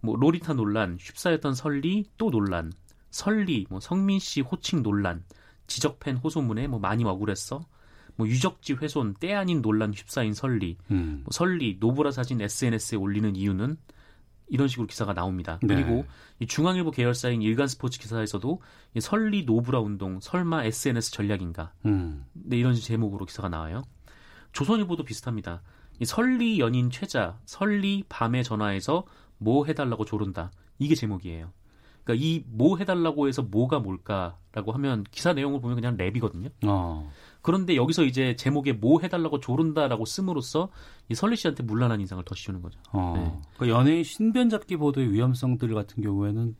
[0.00, 2.70] 뭐 로리타 논란, 휩싸였던 설리 또 논란,
[3.10, 5.24] 설리 뭐 성민 씨 호칭 논란,
[5.66, 7.64] 지적 팬 호소문에 뭐 많이 억울했어.
[8.18, 11.20] 뭐 유적지 훼손 때 아닌 논란 휩싸인 설리, 음.
[11.24, 13.76] 뭐 설리 노브라 사진 SNS에 올리는 이유는
[14.48, 15.58] 이런 식으로 기사가 나옵니다.
[15.62, 15.74] 네.
[15.74, 16.04] 그리고
[16.40, 18.60] 이 중앙일보 계열사인 일간 스포츠 기사에서도
[18.94, 21.72] 이 설리 노브라 운동 설마 SNS 전략인가?
[21.86, 22.24] 음.
[22.32, 23.82] 네, 이런 제목으로 기사가 나와요.
[24.52, 25.62] 조선일보도 비슷합니다.
[26.00, 29.04] 이 설리 연인 최자, 설리 밤에 전화해서
[29.36, 30.50] 뭐 해달라고 조른다.
[30.80, 31.52] 이게 제목이에요.
[32.02, 36.50] 그러니까 이 뭐 해달라고 해서 뭐가 뭘까라고 하면 기사 내용을 보면 그냥 랩이거든요.
[36.66, 37.12] 어.
[37.42, 40.68] 그런데 여기서 이제 제목에 뭐 해달라고 조른다라고 씀으로써
[41.08, 42.78] 이 설리 씨한테 문란한 인상을 더 씌우는 거죠.
[42.92, 43.14] 어.
[43.16, 43.48] 네.
[43.56, 46.56] 그러니까 연예인 신변 잡기 보도의 위험성들 같은 경우에는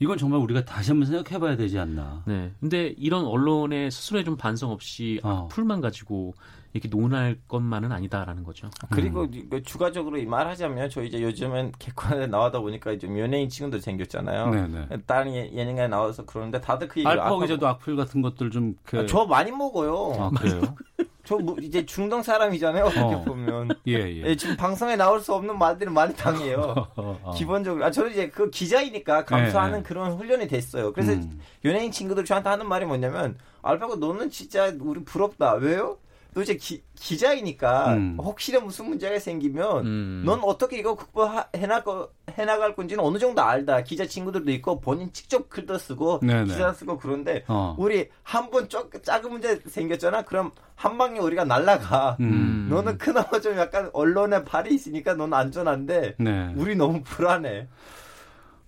[0.00, 2.22] 이건 정말 우리가 다시 한번 생각해봐야 되지 않나.
[2.26, 2.52] 네.
[2.60, 5.48] 근데 이런 언론의 스스로의 좀 반성 없이 어.
[5.50, 6.34] 풀만 가지고
[6.72, 8.70] 이렇게 논할 것만은 아니다라는 거죠.
[8.90, 14.50] 그리고 이거 추가적으로 이 말하자면 저 이제 요즘은 개콘에 나와다 보니까 좀 연예인 친구들 생겼잖아요.
[14.50, 14.88] 네네.
[15.06, 19.00] 다른 예- 예능에 나와서 그러는데 다들 그 얘기를 알파 기자도 악플 같은 것들 좀 그.
[19.00, 20.14] 아, 저 많이 먹어요.
[20.18, 20.60] 아, 그래요?
[21.24, 22.84] 저 뭐 이제 중동 사람이잖아요.
[22.86, 23.22] 어떻게 어.
[23.22, 24.22] 보면 예, 예.
[24.24, 26.74] 예, 지금 방송에 나올 수 없는 말들을 많이 당해요.
[26.96, 27.32] 어, 어.
[27.36, 29.82] 기본적으로 아 저는 이제 그 기자이니까 감수하는 네, 네.
[29.84, 30.92] 그런 훈련이 됐어요.
[30.92, 31.38] 그래서 음.
[31.64, 35.54] 연예인 친구들 저한테 하는 말이 뭐냐면 알파고 너는 진짜 우리 부럽다.
[35.54, 35.98] 왜요?
[36.32, 38.16] 너 이제 기, 기자이니까 음.
[38.20, 40.22] 혹시나 무슨 문제가 생기면 음.
[40.24, 41.82] 넌 어떻게 이거 극복해나
[42.30, 43.82] 해나갈 건지는 어느 정도 알다.
[43.82, 46.44] 기자 친구들도 있고 본인 직접 글도 쓰고 네네.
[46.44, 47.74] 기사 쓰고 그런데 어.
[47.78, 50.22] 우리 한 번 작은 문제 생겼잖아.
[50.22, 52.16] 그럼 한 방에 우리가 날라가.
[52.20, 52.68] 음.
[52.70, 56.52] 너는 그나마 좀 약간 언론에 발이 있으니까 넌 안전한데 네.
[56.56, 57.68] 우리 너무 불안해.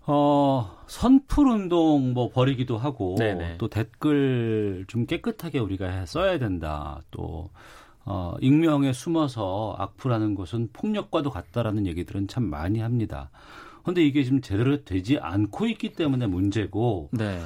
[0.06, 3.58] 어, 선풀 운동 뭐 벌이기도 하고 네네.
[3.58, 7.02] 또 댓글 좀 깨끗하게 우리가 해- 써야 된다.
[7.10, 7.50] 또
[8.04, 13.30] 어, 익명에 숨어서 악플하는 것은 폭력과도 같다라는 얘기들은 참 많이 합니다.
[13.84, 17.40] 근데 이게 지금 제대로 되지 않고 있기 때문에 문제고 네.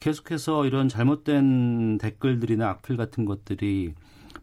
[0.00, 3.94] 계속해서 이런 잘못된 댓글들이나 악플 같은 것들이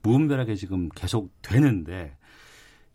[0.04, 2.16] 무분별하게 지금 계속 되는데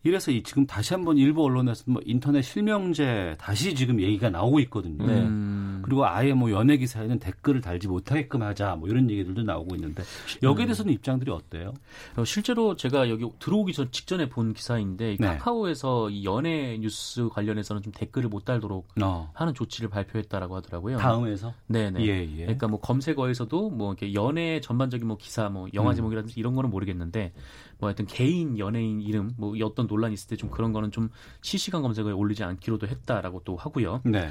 [0.03, 5.05] 이래서 이 지금 다시 한번 일부 언론에서 뭐 인터넷 실명제 다시 지금 얘기가 나오고 있거든요.
[5.05, 5.21] 네.
[5.21, 5.81] 음.
[5.83, 10.03] 그리고 아예 뭐 연예 기사에는 댓글을 달지 못하게끔 하자 뭐 이런 얘기들도 나오고 있는데
[10.41, 11.73] 여기에 대해서는 입장들이 어때요?
[12.17, 15.27] 어, 실제로 제가 여기 들어오기 전 직전에 본 기사인데 이 네.
[15.27, 19.31] 카카오에서 이 연예 뉴스 관련해서는 좀 댓글을 못 달도록 어.
[19.33, 20.97] 하는 조치를 발표했다라고 하더라고요.
[20.97, 22.05] 다음에서 네네.
[22.05, 22.41] 예, 예.
[22.43, 25.95] 그러니까 뭐 검색어에서도 뭐 이렇게 연예 전반적인 뭐 기사 뭐 영화 음.
[25.95, 27.33] 제목이라든지 이런 거는 모르겠는데
[27.79, 31.09] 뭐 하여튼 개인 연예인 이름 뭐 어떤 논란이 있을 때 좀 그런 거는 좀
[31.41, 34.01] 실시간 검색어에 올리지 않기로도 했다라고 또 하고요.
[34.05, 34.29] 네.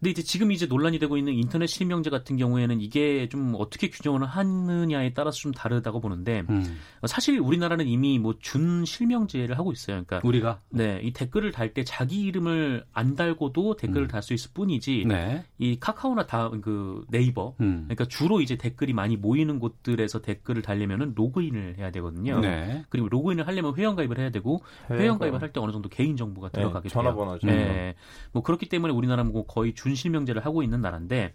[0.00, 4.26] 근데 이제 지금 이제 논란이 되고 있는 인터넷 실명제 같은 경우에는 이게 좀 어떻게 규정을
[4.26, 6.78] 하느냐에 따라서 좀 다르다고 보는데 음.
[7.06, 10.04] 사실 우리나라는 이미 뭐 준 실명제를 하고 있어요.
[10.04, 14.08] 그러니까 우리가 네, 이 댓글을 달 때 자기 이름을 안 달고도 댓글을 음.
[14.08, 15.44] 달수 있을 뿐이지 네.
[15.58, 17.84] 이 카카오나 다 그 네이버 음.
[17.86, 22.38] 그러니까 주로 이제 댓글이 많이 모이는 곳들에서 댓글을 달려면은 로그인을 해야 되거든요.
[22.40, 22.84] 네.
[22.90, 26.48] 그리고 로그인을 하려면 회원 가입을 해야 되고 회원 가입을 할 때 어느 정도 개인 정보가
[26.50, 26.92] 네, 들어가게 돼요.
[26.92, 27.46] 전화번호죠.
[27.46, 27.94] 네.
[28.32, 31.34] 뭐 그렇기 때문에 우리나라는 뭐 거의 준실명제를 하고 있는 나라인데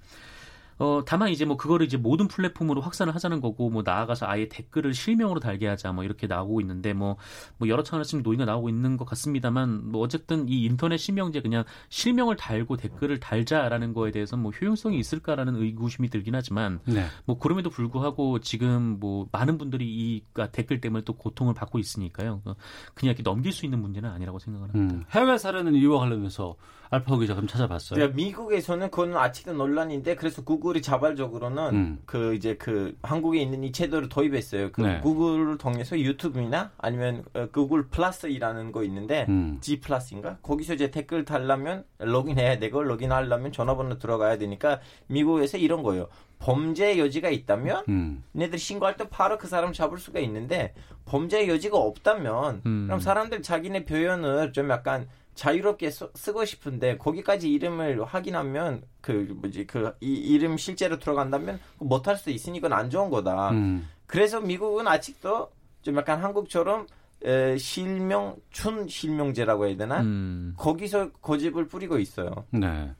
[0.79, 4.93] 어, 다만 이제 뭐 그거를 이제 모든 플랫폼으로 확산을 하자는 거고 뭐 나아가서 아예 댓글을
[4.93, 7.17] 실명으로 달게 하자 뭐 이렇게 나오고 있는데 뭐,
[7.57, 11.65] 뭐 여러 차원에서 지금 논의가 나오고 있는 것 같습니다만 뭐 어쨌든 이 인터넷 실명제 그냥
[11.89, 17.05] 실명을 달고 댓글을 달자라는 거에 대해서 뭐 효용성이 있을까라는 의구심이 들긴 하지만 네.
[17.25, 22.41] 뭐 그럼에도 불구하고 지금 뭐 많은 분들이 이 댓글 때문에 또 고통을 받고 있으니까요.
[22.45, 22.55] 어,
[22.93, 24.95] 그냥 이렇게 넘길 수 있는 문제는 아니라고 생각을 합니다.
[24.95, 25.03] 음.
[25.11, 26.55] 해외 사례는 이와 관련해서
[26.91, 27.97] 알파고 기자 좀 찾아봤어요.
[27.97, 31.99] 그러니까 미국에서는 그건 아직도 논란인데 그래서 구글이 자발적으로는 음.
[32.05, 34.71] 그 이제 그 한국에 있는 이 제도를 도입했어요.
[34.71, 34.99] 그 네.
[35.01, 39.59] 구글을 통해서 유튜브나 아니면 어, 구글 플러스이라는 거 있는데 음.
[39.61, 46.07] G 플러스인가 거기서 이제 댓글 달라면 로그인해야 되고 로그인하려면 전화번호 들어가야 되니까 미국에서 이런 거예요.
[46.39, 48.23] 범죄 여지가 있다면 음.
[48.35, 50.73] 얘네들이 신고할 때 바로 그 사람 잡을 수가 있는데
[51.05, 52.85] 범죄 여지가 없다면 음.
[52.87, 55.07] 그럼 사람들 자기네 표현을 좀 약간
[55.43, 62.17] 자유롭게 써- 쓰고 싶은데 거기까지 이름을 확인하면 그 뭐지 그 이 이름 실제로 들어간다면 못할
[62.17, 63.51] 수 있으니 이건 안 좋은 거다.
[63.51, 63.87] 음.
[64.05, 65.49] 그래서 미국은 아직도
[65.81, 66.87] 좀 약간 한국처럼
[67.23, 70.01] 에, 실명 춘 실명제라고 해야 되나?
[70.01, 70.53] 음.
[70.57, 72.45] 거기서 고집을 뿌리고 있어요.
[72.51, 72.91] 네.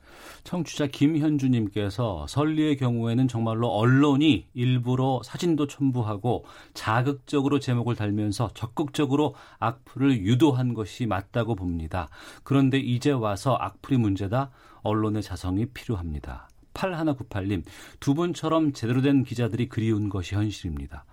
[0.44, 10.74] 청취자 김현주님께서 설리의 경우에는 정말로 언론이 일부러 사진도 첨부하고 자극적으로 제목을 달면서 적극적으로 악플을 유도한
[10.74, 12.08] 것이 맞다고 봅니다.
[12.42, 14.50] 그런데 이제 와서 악플이 문제다.
[14.82, 16.48] 언론의 자성이 필요합니다.
[16.74, 17.64] 8198님,
[17.98, 21.04] 두 분처럼 제대로 된 기자들이 그리운 것이 현실입니다.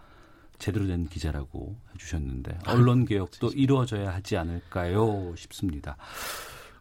[0.60, 5.98] 제대로 된 기자라고 해주셨는데 언론 개혁도 이루어져야 하지 않을까요 싶습니다.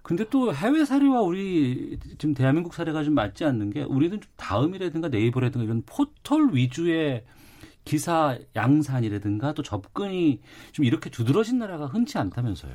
[0.02, 5.08] 근데 또 해외 사례와 우리 지금 대한민국 사례가 좀 맞지 않는 게 우리는 좀 다음이라든가
[5.08, 7.24] 네이버라든가 이런 포털 위주의
[7.96, 10.40] 기사 양산이라든가 또 접근이
[10.72, 12.72] 좀 이렇게 두드러진 나라가 흔치 않다면서요.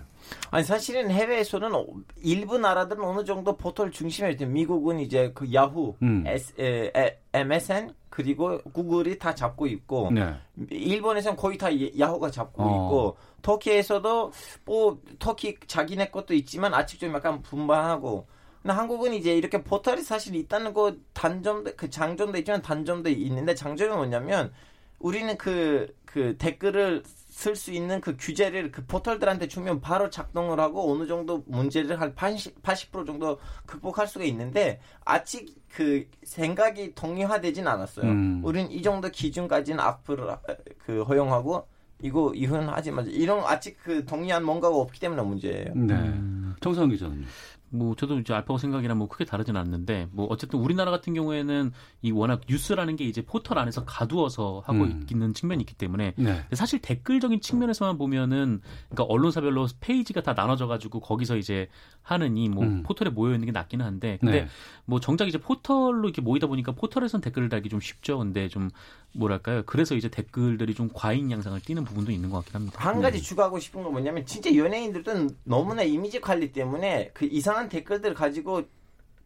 [0.51, 1.85] 아니 사실은 해외에서는 어-
[2.23, 4.45] 일부 나라들은 어느 정도 포털 중심에 있대.
[4.45, 6.23] 미국은 이제 그 야후, 음.
[6.25, 10.33] S, 에, 에, MSN 그리고 구글이 다 잡고 있고 네.
[10.69, 12.67] 일본에서는 거의 다 예- 야후가 잡고 어.
[12.67, 14.31] 있고 터키에서도
[14.65, 18.27] 뭐 터키 자기네 것도 있지만 아직 좀 약간 분반하고
[18.61, 23.93] 근데 한국은 이제 이렇게 포털이 사실 있다는 거 단점도 그 장점도 있지만 단점도 있는데 장점이
[23.95, 24.53] 뭐냐면
[25.01, 30.91] 우리는 그 그 댓글을 쓸 수 있는 그 규제를 그 포털들한테 주면 바로 작동을 하고
[30.91, 38.11] 어느 정도 문제를 한 80, 80% 정도 극복할 수가 있는데 아직 그 생각이 동의화되진 않았어요.
[38.11, 38.41] 음.
[38.43, 40.35] 우리는 이 정도 기준까지는 악플을
[40.79, 41.65] 그 허용하고
[42.01, 43.09] 이거 이혼 하지 말자.
[43.11, 45.73] 이런 아직 그 동의한 뭔가가 없기 때문에 문제예요.
[45.75, 45.93] 네.
[45.93, 46.55] 음.
[46.59, 47.25] 정성 기자는요.
[47.73, 52.11] 뭐 저도 이제 알파고 생각이랑 뭐 크게 다르진 않는데 뭐 어쨌든 우리나라 같은 경우에는 이
[52.11, 55.07] 워낙 뉴스라는 게 이제 포털 안에서 가두어서 하고 음.
[55.09, 56.45] 있는 측면이 있기 때문에 네.
[56.51, 61.69] 사실 댓글적인 측면에서만 보면은 그러니까 언론사별로 페이지가 다 나눠져 가지고 거기서 이제
[62.01, 62.83] 하는 이뭐 음.
[62.83, 64.47] 포털에 모여 있는 게 낫기는 한데 근데 네.
[64.85, 68.17] 뭐 정작 이제 포털로 이렇게 모이다 보니까 포털에선 댓글을 달기 좀 쉽죠.
[68.17, 68.69] 근데 좀
[69.13, 69.63] 뭐랄까요?
[69.65, 72.79] 그래서 이제 댓글들이 좀 과잉 양상을 띠는 부분도 있는 것 같긴 합니다.
[72.79, 78.13] 한 가지 추가하고 싶은 건 뭐냐면 진짜 연예인들도 너무나 이미지 관리 때문에 그 이상한 댓글들
[78.13, 78.63] 가지고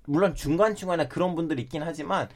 [0.05, 2.29] 물론 중간중간에 그런 분들이 있긴 하지만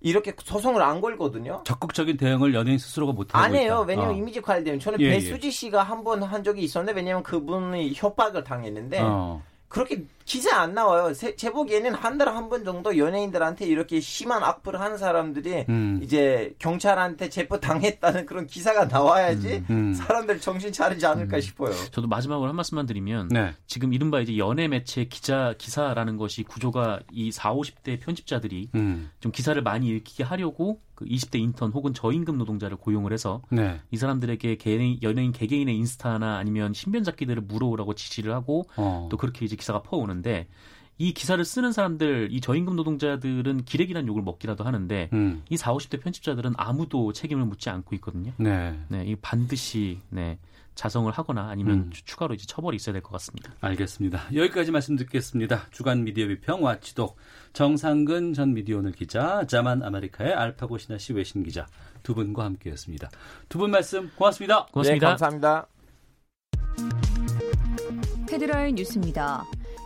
[0.00, 1.62] 이렇게 소송을 안 걸거든요.
[1.64, 3.74] 적극적인 대응을 연예인 스스로가 못 하고 안 해요.
[3.74, 3.80] 있다.
[3.82, 4.16] 왜냐면 어.
[4.16, 5.10] 이미지 관리 때문에 저는 예, 예.
[5.10, 9.40] 배수지 씨가 한번한 적이 있었는데 왜냐면 그분이 협박을 당했는데 어.
[9.68, 11.12] 그렇게 기사 안 나와요.
[11.14, 16.00] 세- 제 보기에는 한 달에 한 번 정도 연예인들한테 이렇게 심한 악플을 하는 사람들이 음.
[16.02, 19.94] 이제 경찰한테 체포 당했다는 그런 기사가 나와야지 음.
[19.94, 21.72] 사람들 정신 차리지 않을까 싶어요.
[21.92, 23.52] 저도 마지막으로 한 말씀만 드리면 네.
[23.66, 29.10] 지금 이른바 이제 연예 매체 기자 기사라는 것이 구조가 이 4, 50대 편집자들이 음.
[29.20, 33.80] 좀 기사를 많이 읽히게 하려고 그 20대 인턴 혹은 저임금 노동자를 고용을 해서 네.
[33.90, 39.08] 이 사람들에게 개인, 연예인 개개인의 인스타나 아니면 신변 잡기들을 물어오라고 지시를 하고 어.
[39.10, 40.46] 또 그렇게 이제 기사가 퍼오는데
[40.98, 45.42] 이 기사를 쓰는 사람들 이 저임금 노동자들은 기레기란 욕을 먹기라도 하는데 음.
[45.48, 48.32] 이 4, 50대 편집자들은 아무도 책임을 묻지 않고 있거든요.
[48.36, 48.78] 네.
[48.88, 50.38] 네, 이 반드시 네,
[50.74, 51.90] 자성을 하거나 아니면 음.
[51.90, 53.52] 추- 추가로 이제 처벌이 있어야 될 것 같습니다.
[53.60, 54.28] 알겠습니다.
[54.34, 55.66] 여기까지 말씀 듣겠습니다.
[55.70, 57.16] 주간 미디어 비평 Watchdog
[57.52, 61.66] 정상근 전 미디어오늘 기자, 자만 아메리카의 알파고 시나씨 외신 기자
[62.02, 63.10] 두 분과 함께했습니다.
[63.48, 64.66] 두 분 말씀 고맙습니다.
[64.66, 65.06] 고맙습니다.
[65.06, 65.66] 네, 감사합니다.
[68.30, 69.44] 헤드라인 뉴스입니다.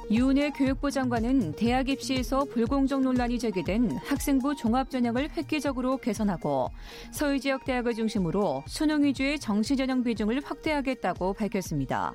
[0.09, 6.71] 유은혜 교육부 장관은 대학 입시에서 불공정 논란이 제기된 학생부 종합전형을 획기적으로 개선하고
[7.11, 12.15] 서울 지역 대학을 중심으로 수능 위주의 정시전형 비중을 확대하겠다고 밝혔습니다.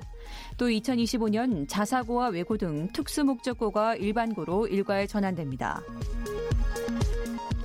[0.56, 5.82] 또 2025년 자사고와 외고 등 특수 목적고가 일반고로 일과에 전환됩니다.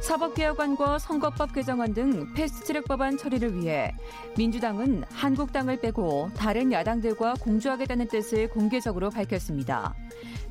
[0.01, 3.93] 사법개혁안과 선거법 개정안 등 패스트트랙 법안 처리를 위해
[4.37, 9.95] 민주당은 한국당을 빼고 다른 야당들과 공조하겠다는 뜻을 공개적으로 밝혔습니다.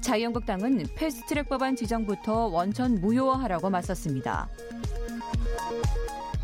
[0.00, 4.48] 자유한국당은 패스트트랙 법안 지정부터 원천 무효화하라고 맞섰습니다.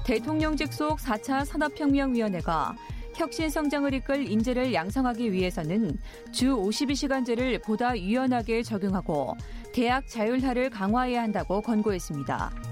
[0.04, 2.74] 대통령직 속 4차 산업혁명위원회가
[3.14, 5.98] 혁신 성장을 이끌 인재를 양성하기 위해서는
[6.32, 9.36] 주 52시간제를 보다 유연하게 적용하고
[9.72, 12.71] 대학 자율화를 강화해야 한다고 권고했습니다.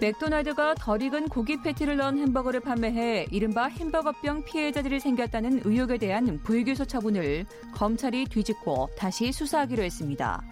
[0.00, 6.86] 맥도날드가 덜 익은 고기 패티를 넣은 햄버거를 판매해 이른바 햄버거병 피해자들이 생겼다는 의혹에 대한 불기소
[6.86, 10.42] 처분을 검찰이 뒤집고 다시 수사하기로 했습니다.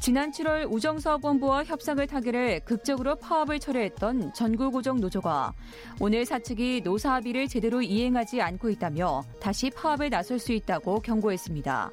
[0.00, 5.52] 지난 7월 우정사업본부와 협상을 타결해 극적으로 파업을 철회했던 전국우정 노조가
[6.00, 11.92] 오늘 사측이 노사 합의를 제대로 이행하지 않고 있다며 다시 파업에 나설 수 있다고 경고했습니다.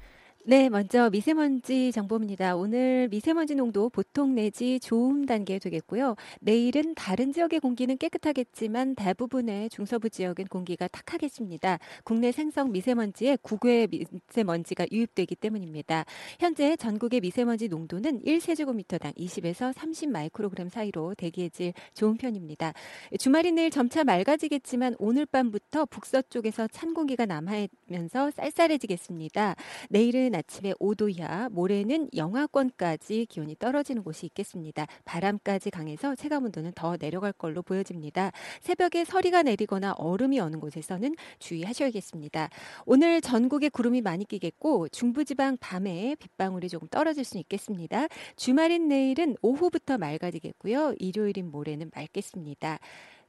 [0.43, 2.55] 네, 먼저 미세먼지 정보입니다.
[2.55, 6.15] 오늘 미세먼지 농도 보통 내지 좋음 단계 되겠고요.
[6.39, 11.77] 내일은 다른 지역의 공기는 깨끗하겠지만 대부분의 중서부 지역은 공기가 탁하겠습니다.
[12.03, 16.05] 국내 생성 미세먼지에 국외 미세먼지가 유입되기 때문입니다.
[16.39, 22.73] 현재 전국의 미세먼지 농도는 1세제곱미터당 20에서 30 마이크로그램 사이로 대기해질 좋은 편입니다.
[23.19, 29.55] 주말인 내일 점차 맑아지겠지만 오늘 밤부터 북서쪽에서 찬 공기가 남하면서 쌀쌀해지겠습니다.
[29.89, 34.87] 내일은 내일은 아침에 5도 이하, 모레는 영하권까지 기온이 떨어지는 곳이 있겠습니다.
[35.05, 38.31] 바람까지 강해서 체감 온도는 더 내려갈 걸로 보여집니다.
[38.61, 42.49] 새벽에 서리가 내리거나 얼음이 오는 곳에서는 주의하셔야겠습니다.
[42.85, 48.07] 오늘 전국에 구름이 많이 끼겠고 중부지방 밤에 빗방울이 조금 떨어질 수 있겠습니다.
[48.35, 50.95] 주말인 내일은 오후부터 맑아지겠고요.
[50.97, 52.79] 일요일인 모레는 맑겠습니다.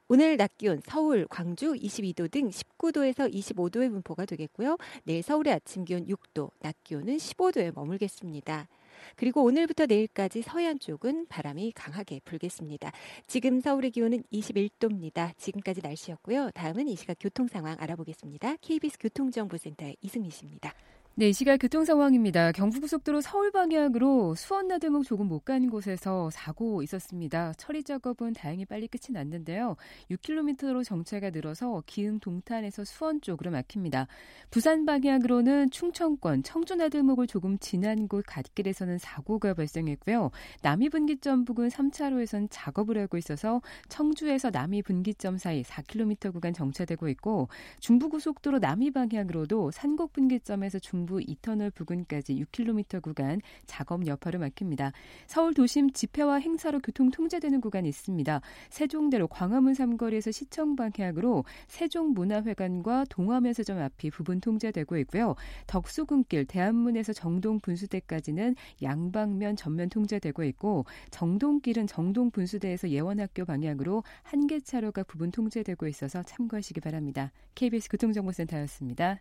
[0.08, 4.76] 오늘 낮 기온 서울, 광주 22도 등 19도에서 25도의 분포가 되겠고요.
[5.04, 8.68] 내일 서울의 아침 기온 6도, 낮 기온은 15도에 머물겠습니다.
[9.16, 12.92] 그리고 오늘부터 내일까지 서해안 쪽은 바람이 강하게 불겠습니다.
[13.26, 15.36] 지금 서울의 기온은 21도입니다.
[15.38, 16.50] 지금까지 날씨였고요.
[16.50, 18.56] 다음은 이 시각 교통 상황 알아보겠습니다.
[18.56, 20.74] KBS 교통정보센터의 이승미 씨입니다.
[21.14, 22.53] 네, 이 시각 교통 상황입니다.
[22.53, 27.53] 경부고속도로 서울 방향으로 수원 나들목 조금 못 가는 곳에서 사고 있었습니다.
[27.59, 29.77] 처리 작업은 다행히 빨리 끝이 났는데요.
[30.11, 34.07] 6km로 정체가 늘어서 기흥 동탄에서 수원 쪽으로 막힙니다.
[34.51, 40.31] 부산 방향으로는 충청권 청주 나들목을 조금 지난 곳 갓길에서는 사고가 발생했고요.
[40.62, 47.48] 남이 분기점 부근 3차로에선 작업을 하고 있어서 청주에서 남이 분기점 사이 4km 구간 정체되고 있고
[47.81, 54.92] 중부고속도로 남이 방향으로도 산곡 분기점에서 중 중부 이터널 부근까지 6km 구간 작업 여파로 막힙니다.
[55.26, 58.40] 서울 도심 집회와 행사로 교통 통제되는 구간이 있습니다.
[58.70, 65.34] 세종대로 광화문 삼거리에서 시청 방향으로 세종문화회관과 동화면세점 앞이 부분 통제되고 있고요.
[65.66, 74.58] 덕수궁길 대한문에서 정동 분수대까지는 양방면 전면 통제되고 있고 정동길은 정동 분수대에서 예원학교 방향으로 한 개
[74.60, 77.30] 차로가 부분 통제되고 있어서 참고하시기 바랍니다.
[77.54, 79.20] KBS 교통정보센터였습니다.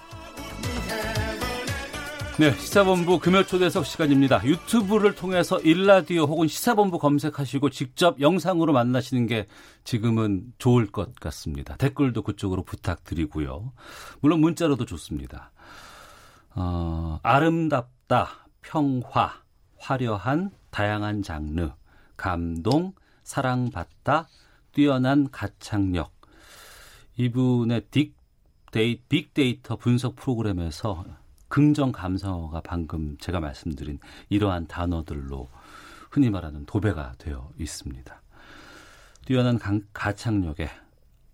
[2.41, 4.43] 네, 시사본부 금요 초대석 시간입니다.
[4.43, 9.45] 유튜브를 통해서 일라디오 혹은 시사본부 검색하시고 직접 영상으로 만나시는 게
[9.83, 11.75] 지금은 좋을 것 같습니다.
[11.75, 13.71] 댓글도 그쪽으로 부탁드리고요.
[14.21, 15.51] 물론 문자로도 좋습니다.
[16.55, 19.33] 어, 아름답다, 평화,
[19.77, 21.69] 화려한, 다양한 장르,
[22.17, 24.29] 감동, 사랑받다,
[24.71, 26.11] 뛰어난 가창력.
[27.17, 28.13] 이분의 딕
[28.71, 31.05] 데이, 빅데이터 분석 프로그램에서
[31.51, 35.49] 긍정 감성어가 방금 제가 말씀드린 이러한 단어들로
[36.09, 38.21] 흔히 말하는 도배가 되어 있습니다.
[39.25, 39.59] 뛰어난
[39.91, 40.69] 가창력에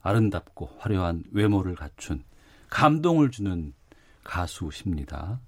[0.01, 2.23] 아름답고 화려한 외모를 갖춘
[2.71, 3.73] 감동을 주는
[4.23, 5.39] 가수십니다.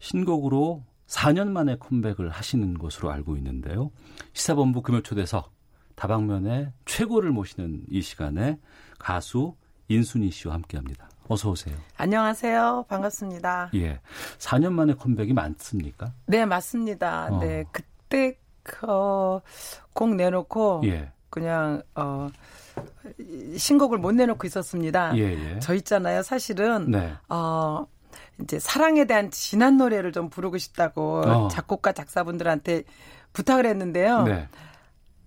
[0.00, 3.92] 신곡으로 4년 만에 컴백을 하시는 것으로 알고 있는데요.
[4.32, 5.52] 시사본부 금요초대석
[5.94, 8.58] 다방면에 최고를 모시는 이 시간에
[8.98, 9.54] 가수
[9.86, 11.08] 인순이 씨와 함께합니다.
[11.28, 11.76] 어서 오세요.
[11.96, 12.86] 안녕하세요.
[12.88, 13.70] 반갑습니다.
[13.74, 14.00] 예.
[14.38, 16.12] 4년 만에 컴백이 많습니까?
[16.26, 17.28] 네, 맞습니다.
[17.32, 17.40] 어.
[17.40, 18.38] 네, 그때
[18.86, 19.40] 어,
[19.92, 21.10] 곡 내놓고 예.
[21.30, 22.28] 그냥 어
[23.56, 25.16] 신곡을 못 내놓고 있었습니다.
[25.16, 25.58] 예, 예.
[25.60, 26.22] 저 있잖아요.
[26.22, 27.12] 사실은 네.
[27.28, 27.86] 어
[28.40, 31.48] 이제 사랑에 대한 진한 노래를 좀 부르고 싶다고 어.
[31.48, 32.84] 작곡가 작사분들한테
[33.32, 34.22] 부탁을 했는데요.
[34.22, 34.48] 네.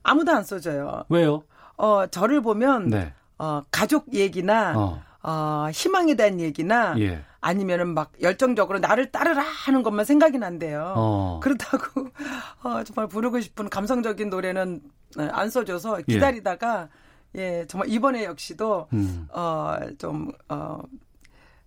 [0.03, 1.03] 아무도 안 써줘요.
[1.09, 1.43] 왜요?
[1.77, 3.13] 어 저를 보면 네.
[3.37, 5.01] 어 가족 얘기나 어.
[5.29, 7.23] 어, 희망에 대한 얘기나 예.
[7.39, 10.93] 아니면은 막 열정적으로 나를 따르라 하는 것만 생각이 난대요.
[10.97, 11.39] 어.
[11.43, 12.07] 그렇다고
[12.63, 14.81] 어, 정말 부르고 싶은 감성적인 노래는
[15.19, 16.89] 어, 안 써줘서 기다리다가
[17.35, 19.27] 예, 정말 이번에 역시도 음.
[19.31, 20.79] 어, 좀 어,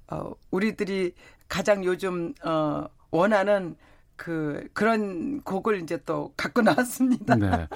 [0.08, 1.14] 어, 우리들이
[1.48, 3.76] 가장 요즘 어, 원하는
[4.16, 7.36] 그 그런 곡을 이제 또 갖고 나왔습니다.
[7.36, 7.68] 네.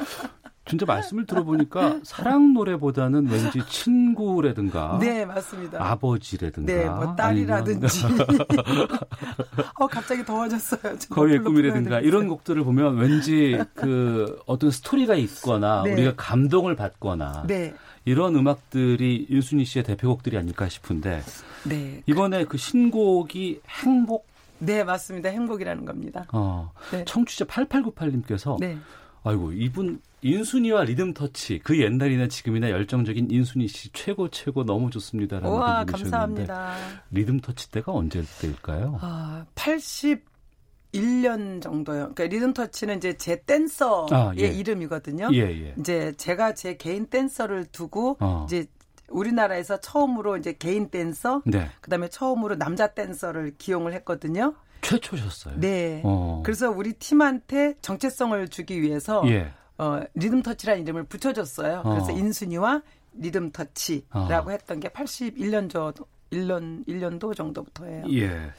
[0.69, 5.83] 진짜 말씀을 들어보니까 사랑 노래보다는 왠지 친구라든가 네, 맞습니다.
[5.93, 8.03] 아버지라든가 네, 뭐 딸이라든지.
[9.79, 10.97] 어, 갑자기 더워졌어요.
[11.11, 12.27] 불러 꿈이라든가 이런.
[12.27, 15.93] 곡들을 보면 왠지 그 어떤 스토리가 있거나 네.
[15.93, 17.73] 우리가 감동을 받거나 네,
[18.05, 21.23] 이런 음악들이 윤순희 씨의 대표곡들이 아닐까 싶은데
[21.65, 24.27] 네, 이번에 그 신곡이 행복
[24.59, 25.29] 네, 맞습니다.
[25.29, 26.27] 행복이라는 겁니다.
[26.33, 27.05] 어 네.
[27.05, 28.77] 청취자 8898님께서 네.
[29.23, 35.51] 아이고 이분 인순이와 리듬 터치 그 옛날이나 지금이나 열정적인 인순이 씨 최고 최고 너무 좋습니다라는
[35.51, 36.75] 주셨는데 감사합니다.
[37.11, 38.99] 리듬 터치 때가 언제 때일까요?
[39.01, 42.13] 아, 81년 정도요.
[42.15, 44.47] 그러니까 리듬 터치는 이제 제 댄서의 아, 예.
[44.47, 45.29] 이름이거든요.
[45.33, 45.75] 예 예.
[45.79, 48.45] 이제 제가 제 개인 댄서를 두고 어.
[48.47, 48.67] 이제
[49.09, 54.55] 우리나라에서 처음으로 이제 개인 댄서, 네 그다음에 처음으로 남자 댄서를 기용을 했거든요.
[54.83, 55.61] 최초셨어요.
[55.61, 56.03] 네.
[56.05, 56.43] 어.
[56.45, 59.53] 그래서 우리 팀한테 정체성을 주기 위해서 예.
[59.79, 61.83] 어, 리듬 터치라는 이름을 붙여줬어요.
[61.85, 61.91] 어.
[61.91, 62.83] 그래서 인순이와
[63.15, 64.51] 리듬 터치라고 어.
[64.51, 65.93] 했던 게 81년 저
[66.31, 68.05] 1년 1년도 정도부터예요.
[68.13, 68.53] 예.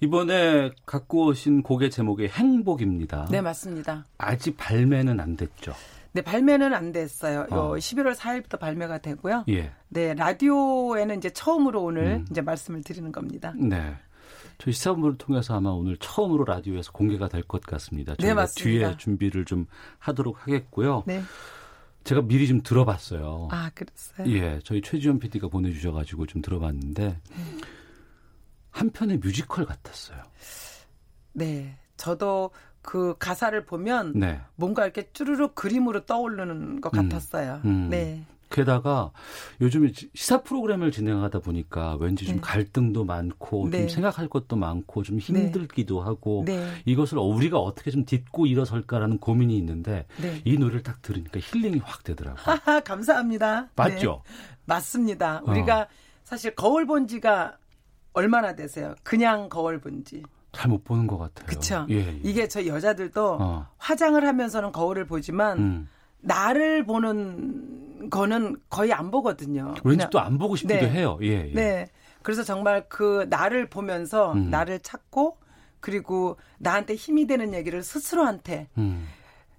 [0.00, 3.26] 이번에 갖고 오신 곡의 제목이 행복입니다.
[3.30, 4.06] 네, 맞습니다.
[4.18, 5.74] 아직 발매는 안 됐죠.
[6.12, 7.40] 네, 발매는 안 됐어요.
[7.40, 7.74] 요 어.
[7.74, 9.44] 11월 4일부터 발매가 되고요.
[9.48, 9.72] 예.
[9.88, 12.26] 네, 라디오에는 이제 처음으로 오늘 음.
[12.30, 13.52] 이제 말씀을 드리는 겁니다.
[13.56, 13.96] 네.
[14.58, 18.12] 저희 시사본부를 통해서 아마 오늘 처음으로 라디오에서 공개가 될 것 같습니다.
[18.14, 18.88] 네, 저희가 맞습니다.
[18.88, 19.66] 뒤에 준비를 좀
[19.98, 21.04] 하도록 하겠고요.
[21.06, 21.22] 네.
[22.04, 23.48] 제가 미리 좀 들어봤어요.
[23.50, 24.28] 아, 그랬어요.
[24.28, 27.20] 예, 저희 최지원 PD가 보내주셔가지고 좀 들어봤는데
[28.70, 30.22] 한 편의 뮤지컬 같았어요.
[31.32, 31.76] 네.
[31.96, 32.50] 저도
[32.82, 34.40] 그 가사를 보면 네.
[34.54, 37.08] 뭔가 이렇게 쭈르륵 그림으로 떠오르는 것 음.
[37.08, 37.60] 같았어요.
[37.64, 37.88] 음.
[37.90, 38.24] 네.
[38.56, 39.10] 게다가
[39.60, 42.40] 요즘에 지- 시사 프로그램을 진행하다 보니까 왠지 좀 네.
[42.40, 43.80] 갈등도 많고 네.
[43.80, 46.66] 좀 생각할 것도 많고 좀 힘들기도 하고 네.
[46.86, 50.40] 이것을 우리가 어떻게 좀 딛고 일어설까라는 고민이 있는데 네.
[50.46, 52.40] 이 노래를 딱 들으니까 힐링이 확 되더라고요.
[52.64, 53.68] 하하, 감사합니다.
[53.76, 54.22] 맞죠?
[54.24, 54.32] 네,
[54.64, 55.42] 맞습니다.
[55.44, 55.50] 어.
[55.50, 55.88] 우리가
[56.24, 57.58] 사실 거울 본 지가
[58.14, 58.94] 얼마나 되세요?
[59.02, 60.22] 그냥 거울 본 지.
[60.52, 61.46] 잘 못 보는 것 같아요.
[61.46, 61.86] 그쵸?
[61.90, 62.20] 예, 예.
[62.22, 63.66] 이게 저 여자들도 어.
[63.76, 65.88] 화장을 하면서는 거울을 보지만 음.
[66.26, 69.74] 나를 보는 거는 거의 안 보거든요.
[69.84, 70.90] 왠지 또 안 보고 싶기도 네.
[70.90, 71.18] 해요.
[71.22, 71.54] 예, 예.
[71.54, 71.86] 네.
[72.22, 74.50] 그래서 정말 그 나를 보면서 음.
[74.50, 75.38] 나를 찾고
[75.80, 79.06] 그리고 나한테 힘이 되는 얘기를 스스로한테 음.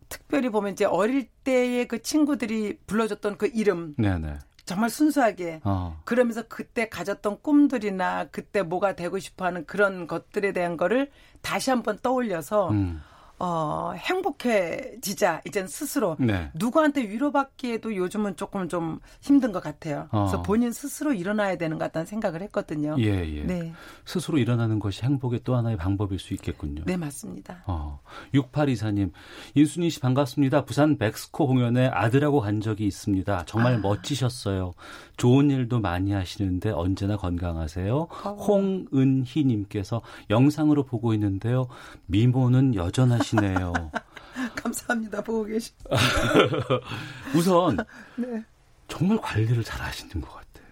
[0.10, 4.38] 특별히 보면 이제 어릴 때의 그 친구들이 불러줬던 그 이름 네, 네.
[4.66, 6.02] 정말 순수하게 어.
[6.04, 11.10] 그러면서 그때 가졌던 꿈들이나 그때 뭐가 되고 싶어 하는 그런 것들에 대한 거를
[11.42, 13.02] 다시 한번 떠올려서 음.
[13.40, 16.16] 어, 행복해지자, 이젠 스스로.
[16.20, 16.50] 네.
[16.56, 20.08] 누구한테 위로받기에도 요즘은 조금 좀 힘든 것 같아요.
[20.12, 20.26] 어.
[20.26, 22.96] 그래서 본인 스스로 일어나야 되는 것 같다는 생각을 했거든요.
[23.00, 23.44] 예, 예.
[23.44, 23.74] 네.
[24.06, 26.84] 스스로 일어나는 것이 행복의 또 하나의 방법일 수 있겠군요.
[26.86, 27.64] 네, 맞습니다.
[27.68, 28.00] 어,
[28.34, 29.12] 6824님,
[29.54, 30.66] 인순이 씨 반갑습니다.
[30.66, 33.44] 부산 백스코 공연에 아들하고 간 적이 있습니다.
[33.46, 33.78] 정말 아.
[33.78, 34.74] 멋지셨어요.
[35.18, 37.96] 좋은 일도 많이 하시는데 언제나 건강하세요.
[37.96, 38.30] 어.
[38.34, 41.68] 홍은희 님께서 영상으로 보고 있는데요.
[42.08, 43.74] 미모는 여전하시 네요.
[44.56, 45.22] 감사합니다.
[45.22, 45.72] 보고 계시.
[47.36, 47.78] 우선
[48.16, 48.44] 네.
[48.88, 50.68] 정말 관리를 잘 하시는 것 같아요.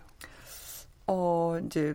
[1.07, 1.93] 어, 이제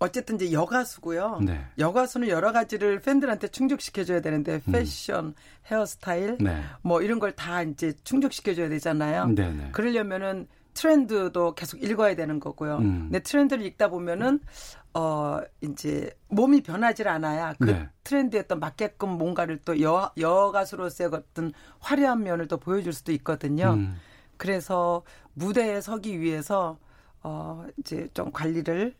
[0.00, 1.40] 어쨌든 이제 여가수고요.
[1.42, 1.64] 네.
[1.78, 5.34] 여가수는 여러 가지를 팬들한테 충족시켜줘야 되는데 패션,
[5.66, 6.62] 헤어스타일, 네.
[6.82, 9.26] 뭐 이런 걸 다 이제 충족시켜줘야 되잖아요.
[9.34, 9.70] 네네.
[9.72, 12.76] 그러려면은 트렌드도 계속 읽어야 되는 거고요.
[12.76, 13.00] 음.
[13.06, 14.38] 근데 트렌드를 읽다 보면은
[14.94, 17.88] 어 이제 몸이 변하질 않아야 그 네.
[18.04, 23.74] 트렌드에 또 맞게끔 뭔가를 또 여, 여가수로서의 어떤 화려한 면을 또 보여줄 수도 있거든요.
[23.74, 23.96] 음.
[24.36, 25.02] 그래서
[25.34, 26.78] 무대에 서기 위해서
[27.22, 28.94] 어 이제 좀 관리를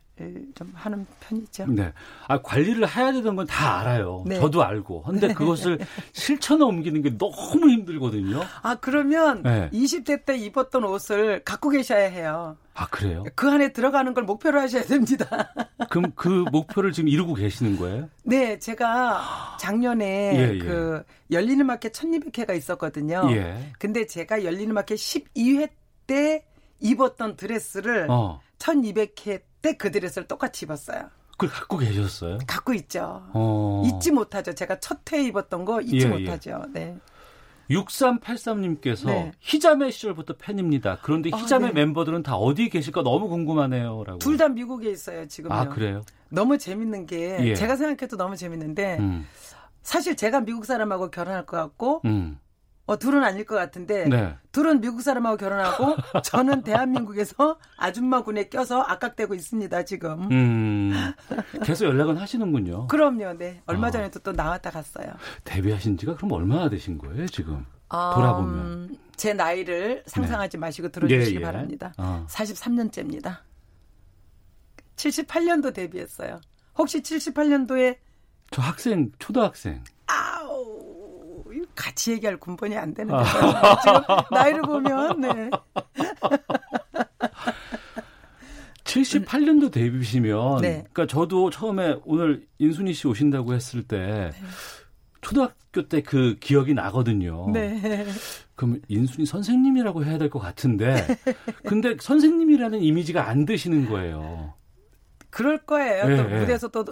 [0.55, 1.67] 좀 하는 편이죠.
[1.67, 1.93] 네.
[2.27, 4.25] 아, 관리를 해야 되던 건다 알아요.
[4.27, 4.39] 네.
[4.39, 5.03] 저도 알고.
[5.03, 5.79] 근데 그것을
[6.13, 8.41] 실천에 옮기는 게 너무 힘들거든요.
[8.63, 9.71] 아, 그러면 네.
[9.73, 12.57] 20대 때 입었던 옷을 갖고 계셔야 해요.
[12.75, 13.25] 아, 그래요?
[13.35, 15.27] 그 안에 들어가는 걸 목표로 하셔야 됩니다.
[15.91, 18.09] 그럼 그 목표를 지금 이루고 계시는 거예요?
[18.23, 20.05] 네, 제가 작년에
[20.39, 20.59] 예, 예.
[20.59, 23.29] 그 열리는 마켓 1200회가 있었거든요.
[23.33, 23.73] 예.
[23.79, 25.71] 근데 제가 열리는 마켓 12회
[26.07, 26.45] 때
[26.81, 28.41] 입었던 드레스를 어.
[28.59, 31.09] 1200회 때 그 드레스를 똑같이 입었어요.
[31.33, 32.39] 그걸 갖고 계셨어요?
[32.47, 33.23] 갖고 있죠.
[33.33, 33.83] 어.
[33.87, 34.55] 잊지 못하죠.
[34.55, 36.65] 제가 첫 회 입었던 거 잊지 예, 못하죠.
[36.73, 36.97] 네.
[37.71, 39.33] 6383님께서 네.
[39.41, 40.99] 히자메 시절부터 팬입니다.
[41.03, 41.73] 그런데 아, 히자메 네.
[41.75, 44.19] 멤버들은 다 어디 계실까 너무 궁금하네요 라고.
[44.19, 45.53] 둘 다 미국에 있어요, 지금요.
[45.55, 46.03] 아, 그래요?
[46.31, 47.55] 너무 재밌는 게 예.
[47.55, 49.27] 제가 생각해도 너무 재밌는데 음.
[49.83, 52.39] 사실 제가 미국 사람하고 결혼할 것 같고 음.
[52.89, 54.35] 어, 둘은 아닐 것 같은데 네.
[54.51, 60.27] 둘은 미국 사람하고 결혼하고 저는 대한민국에서 아줌마 군에 껴서 악각되고 있습니다 지금.
[60.33, 61.13] 음.
[61.63, 62.87] 계속 연락은 하시는군요.
[62.87, 63.61] 그럼요, 네.
[63.67, 63.91] 얼마 아.
[63.91, 65.13] 전에도 또 나왔다 갔어요.
[65.45, 67.67] 데뷔하신 지가 그럼 얼마나 되신 거예요, 지금?
[67.91, 68.55] 아, 돌아보면.
[68.55, 71.45] 음, 제 나이를 상상하지 마시고 들어주시기 예, 예.
[71.45, 71.93] 바랍니다.
[71.99, 72.25] 어.
[72.31, 73.41] 43년째입니다.
[74.97, 76.41] 78년도 데뷔했어요.
[76.79, 77.99] 혹시 78년도에
[78.51, 79.85] 저 학생, 초등학생.
[81.79, 83.81] 같이 얘기할 군번이 안 되는데 아.
[83.81, 84.01] 지금
[84.33, 85.51] 나이를 보면 네.
[88.85, 90.85] 78년도 데뷔시면, 네.
[90.93, 94.31] 그러니까 저도 처음에 오늘 인순이 씨 오신다고 했을 때
[95.21, 97.51] 초등학교 때 그 기억이 나거든요.
[97.53, 98.07] 네.
[98.57, 101.07] 그럼 인순이 선생님이라고 해야 될 것 같은데,
[101.65, 104.55] 근데 선생님이라는 이미지가 안 드시는 거예요.
[105.31, 106.11] 그럴 거예요.
[106.11, 106.39] 예, 또 예.
[106.41, 106.85] 무대에서 또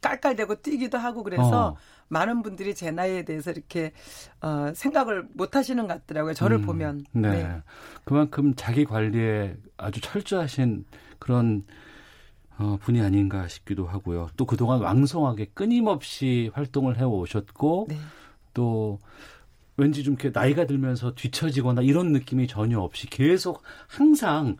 [0.00, 1.76] 깔깔대고 뛰기도 하고 그래서 어.
[2.08, 3.92] 많은 분들이 제 나이에 대해서 이렇게
[4.40, 6.34] 어, 생각을 못 하시는 것 같더라고요.
[6.34, 7.04] 저를 음, 보면.
[7.12, 7.30] 네.
[7.30, 7.62] 네.
[8.04, 10.84] 그만큼 자기 관리에 아주 철저하신
[11.18, 11.64] 그런
[12.58, 14.28] 어, 분이 아닌가 싶기도 하고요.
[14.36, 17.96] 또 그동안 왕성하게 끊임없이 활동을 해 오셨고 네.
[18.52, 18.98] 또
[19.76, 24.56] 왠지 좀 이렇게 나이가 들면서 뒤처지거나 이런 느낌이 전혀 없이 계속 항상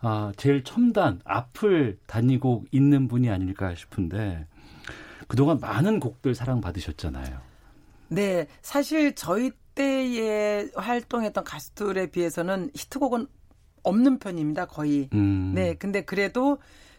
[0.00, 4.46] 아, 제일 첨단 앞을 다니고 있는 분이 아닐까 싶은데
[5.26, 7.40] 그동안 많은 곡들 사랑받으셨잖아요.
[8.08, 13.26] 네, 사실 저희 때에 활동했던 가수들에 비해서는 히트곡은
[13.82, 15.08] 없는 편입니다, 거의.
[15.12, 15.52] 음.
[15.54, 16.58] 네, 근데 그래도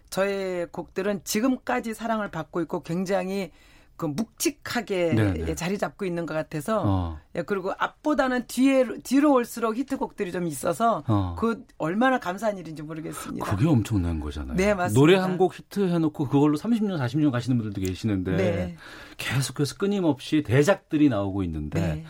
[0.10, 3.52] 저의 곡들은 지금까지 사랑을 받고 있고 굉장히
[3.98, 5.46] 그 묵직하게 네네.
[5.50, 7.20] 예, 자리 잡고 있는 것 같아서 어.
[7.36, 11.36] 예, 그리고 앞보다는 뒤에 뒤로 올수록 히트곡들이 좀 있어서 어.
[11.38, 13.46] 그 얼마나 감사한 일인지 모르겠습니다.
[13.46, 14.56] 그게 엄청난 거잖아요.
[14.56, 15.00] 네, 맞습니다.
[15.00, 18.76] 노래 한 곡 히트 해놓고 그걸로 30년, 40년 가시는 분들도 계시는데 네.
[19.18, 22.06] 계속해서 끊임없이 대작들이 나오고 있는데 네.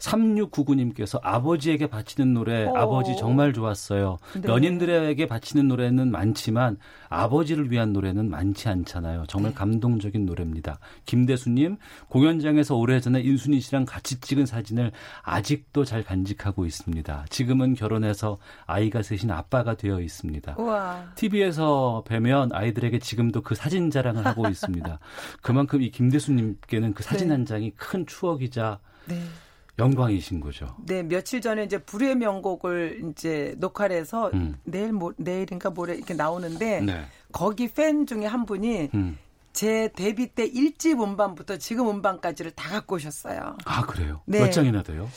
[0.00, 2.74] 3699님께서 아버지에게 바치는 노래 어.
[2.74, 4.18] 아버지 정말 좋았어요.
[4.34, 4.48] 네.
[4.48, 6.78] 연인들에게 바치는 노래는 많지만
[7.08, 9.20] 아버지를 위한 노래는 많지 않잖아요.
[9.20, 9.26] 네.
[9.28, 10.78] 정말 감동적인 노래입니다.
[11.06, 11.76] 김대수님
[12.08, 14.92] 공연장에서 오래전에 인순이 씨랑 같이 찍은 사진을
[15.22, 17.26] 아직도 잘 간직하고 있습니다.
[17.28, 20.56] 지금은 결혼해서 아이가 셋인 아빠가 되어 있습니다.
[20.58, 21.04] 우와.
[21.14, 24.98] TV에서 뵈면 아이들에게 지금도 그 사진 자랑을 하고 있습니다.
[25.42, 27.34] 그만큼 이 김대수님께는 그 사진 네.
[27.34, 29.20] 한 장이 큰 추억이자 네.
[29.80, 30.76] 영광이신 거죠.
[30.86, 34.58] 네, 며칠 전에 이제 불의 명곡을 이제 녹화를 해서 음.
[34.64, 37.04] 내일 모, 내일인가 모레 이렇게 나오는데 네.
[37.32, 39.18] 거기 팬 중에 한 분이 음.
[39.52, 43.56] 제 데뷔 때 일집 음반부터 지금 음반까지를 다 갖고 오셨어요.
[43.64, 44.20] 아 그래요?
[44.26, 44.40] 네.
[44.40, 45.08] 몇 장이나 돼요?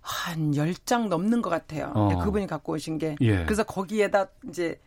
[0.00, 1.90] 한 10장 넘는 것 같아요.
[1.94, 2.08] 어.
[2.12, 3.16] 네, 그분이 갖고 오신 게.
[3.20, 3.44] 예.
[3.44, 4.78] 그래서 거기에다 이제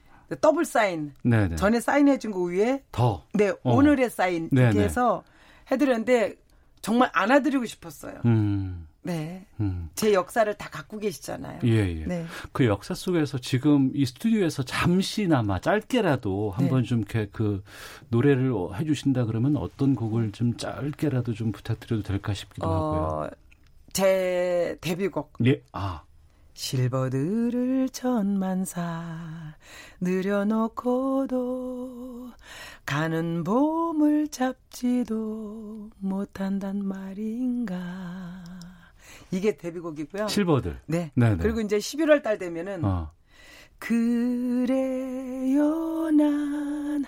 [0.41, 1.55] 더블 사인 네네.
[1.55, 3.23] 전에 사인해 준 거 위에 더.
[3.33, 3.57] 네, 어.
[3.63, 4.67] 오늘의 사인 네네.
[4.67, 5.23] 이렇게 해서
[5.71, 6.35] 해드렸는데
[6.81, 8.21] 정말 안아드리고 싶었어요.
[8.25, 8.86] 음.
[9.07, 9.45] 네.
[9.59, 9.89] 음.
[9.95, 11.61] 제 역사를 다 갖고 계시잖아요.
[11.63, 12.05] 예, 예.
[12.05, 12.25] 네.
[12.51, 16.87] 그 역사 속에서 지금 이 스튜디오에서 잠시나마 짧게라도 한번 네.
[16.87, 17.63] 좀 이렇게 그
[18.09, 23.01] 노래를 해 주신다 그러면 어떤 곡을 좀 짧게라도 좀 부탁드려도 될까 싶기도 하고요.
[23.01, 23.29] 어,
[23.93, 26.03] 제 데뷔곡 예, 아,
[26.53, 29.55] 실버들을 천만사
[30.01, 31.37] 늘여놓고도
[32.85, 38.43] 가는 봄을 잡지도 못한단 말인가
[39.31, 40.27] 이게 데뷔곡이고요.
[40.27, 40.79] 실버들.
[40.85, 41.11] 네.
[41.15, 41.37] 네네.
[41.37, 43.11] 그리고 이제 11월 달 되면은 어.
[43.79, 45.59] 그래요
[46.11, 47.05] 난,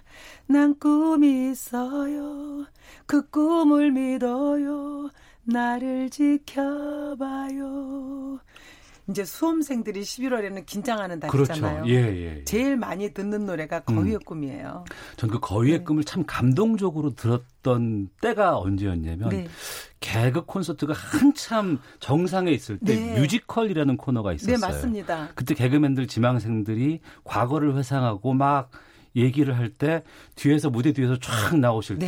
[0.48, 2.66] 난 꿈이 있어요
[3.06, 5.10] 그 꿈을 믿어요
[5.44, 7.20] 나를 지켜봐요
[9.10, 11.54] 이제 수험생들이 11월에는 긴장하는 그렇죠.
[11.54, 12.38] 달이잖아요 예, 예.
[12.38, 12.44] 예.
[12.44, 14.20] 제일 많이 듣는 노래가 거위의 음.
[14.26, 14.86] 꿈이에요
[15.18, 15.84] 전 그 거위의 네.
[15.84, 19.48] 꿈을 참 감동적으로 들었던 때가 언제였냐면 네.
[20.00, 23.20] 개그 콘서트가 한참 정상에 있을 때 네.
[23.20, 24.56] 뮤지컬이라는 코너가 있었어요.
[24.58, 28.70] 네 맞습니다 그때 개그맨들 지망생들이 과거를 회상하고 막
[29.16, 30.04] 얘기를 할 때
[30.36, 32.08] 뒤에서 무대 뒤에서 쫙 나오실 네.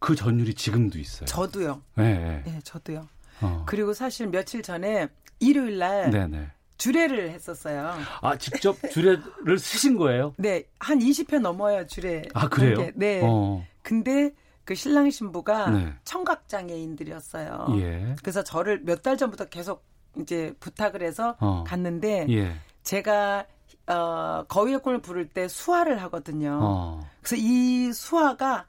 [0.00, 1.26] 때그 전율이 지금도 있어요.
[1.26, 1.82] 저도요.
[1.96, 2.42] 네.
[2.44, 3.08] 네, 저도요.
[3.40, 3.64] 어.
[3.66, 5.08] 그리고 사실 며칠 전에
[5.42, 6.48] 일요일 날 네네.
[6.78, 7.94] 주례를 했었어요.
[8.22, 10.34] 아 직접 주례를 쓰신 거예요?
[10.38, 12.22] 네, 한 20회 넘어요 주례.
[12.34, 12.76] 아 그래요?
[12.78, 12.92] 한 게.
[12.94, 13.20] 네.
[13.24, 13.64] 어.
[13.82, 14.32] 근데
[14.64, 15.92] 그 신랑 신부가 네.
[16.04, 17.66] 청각 장애인들이었어요.
[17.78, 18.14] 예.
[18.22, 19.84] 그래서 저를 몇 달 전부터 계속
[20.18, 21.64] 이제 부탁을 해서 어.
[21.66, 22.54] 갔는데 예.
[22.84, 23.44] 제가
[23.88, 26.58] 어, 거위의 꿈을 부를 때 수화를 하거든요.
[26.62, 27.00] 어.
[27.20, 28.66] 그래서 이 수화가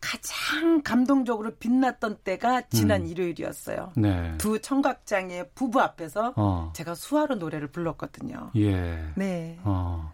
[0.00, 3.06] 가장 감동적으로 빛났던 때가 지난 음.
[3.06, 3.92] 일요일이었어요.
[3.96, 4.34] 네.
[4.38, 6.72] 두 청각장애 부부 앞에서 어.
[6.74, 8.50] 제가 수화로 노래를 불렀거든요.
[8.56, 9.04] 예.
[9.16, 9.58] 네.
[9.64, 10.12] 어.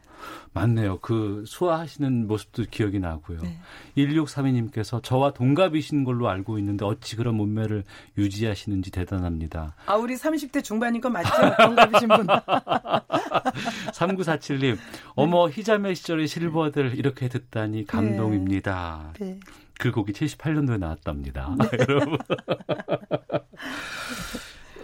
[0.53, 0.99] 맞네요.
[1.01, 3.41] 그 수화하시는 모습도 기억이 나고요.
[3.43, 3.59] 네.
[3.99, 7.85] 1632님께서 저와 동갑이신 걸로 알고 있는데 어찌 그런 몸매를
[8.17, 9.75] 유지하시는지 대단합니다.
[9.85, 11.29] 아, 우리 30대 중반인 거 맞죠?
[11.63, 12.27] 동갑이신 분.
[13.93, 14.79] 3947님,
[15.15, 19.13] 어머 희자매 시절의 실버들 이렇게 듣다니 감동입니다.
[19.21, 19.39] 네.
[19.79, 21.55] 그 곡이 78년도에 나왔답니다.
[21.89, 22.19] 여러분.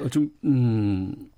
[0.01, 1.30] 어, 좀, 음,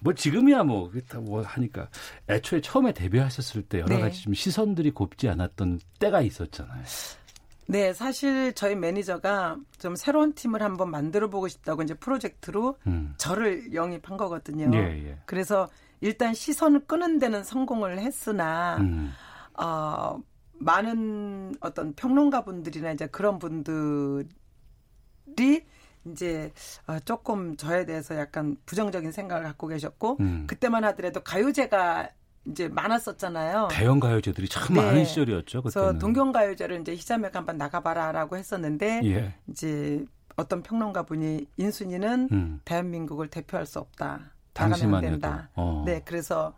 [0.00, 1.88] 뭐 지금이야 뭐, 다뭐 하니까
[2.28, 4.00] 애초에 처음에 데뷔하셨을 때 여러 네.
[4.00, 6.82] 가지 좀 시선들이 곱지 않았던 때가 있었잖아요.
[7.68, 13.14] 네, 사실 저희 매니저가 좀 새로운 팀을 한번 만들어 보고 싶다고 이제 프로젝트로 음.
[13.16, 14.70] 저를 영입한 거거든요.
[14.76, 15.18] 예, 예.
[15.26, 15.68] 그래서
[16.00, 19.12] 일단 시선을 끄는 데는 성공을 했으나 음.
[19.54, 20.20] 어,
[20.58, 24.28] 많은 어떤 평론가 분들이나 이제 그런 분들이
[26.06, 26.52] 이제
[26.86, 30.44] 어, 조금 저에 대해서 약간 부정적인 생각을 갖고 계셨고 음.
[30.46, 32.10] 그때만 하더라도 가요제가
[32.46, 33.68] 이제 많았었잖아요.
[33.72, 34.82] 대형 가요제들이 참 네.
[34.82, 35.62] 많은 시절이었죠.
[35.62, 35.98] 그래서 그때는.
[35.98, 39.34] 동경 가요제를 이제 희자매가 한번 나가봐라라고 했었는데 예.
[39.48, 40.04] 이제
[40.36, 42.60] 어떤 평론가 분이 인순이는 음.
[42.64, 44.20] 대한민국을 대표할 수 없다.
[44.52, 45.00] 당시만.
[45.02, 45.50] 된다.
[45.54, 45.82] 어.
[45.84, 46.54] 네, 그래서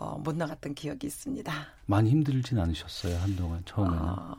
[0.00, 1.52] 어, 못 나갔던 기억이 있습니다.
[1.84, 3.98] 많이 힘들진 않으셨어요 한동안 처음에는.
[3.98, 4.34] 어,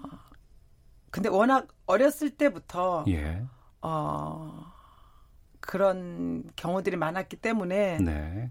[1.12, 3.44] 근데 워낙 어렸을 때부터 예.
[3.80, 4.66] 어,
[5.60, 8.50] 그런 경우들이 많았기 때문에 네.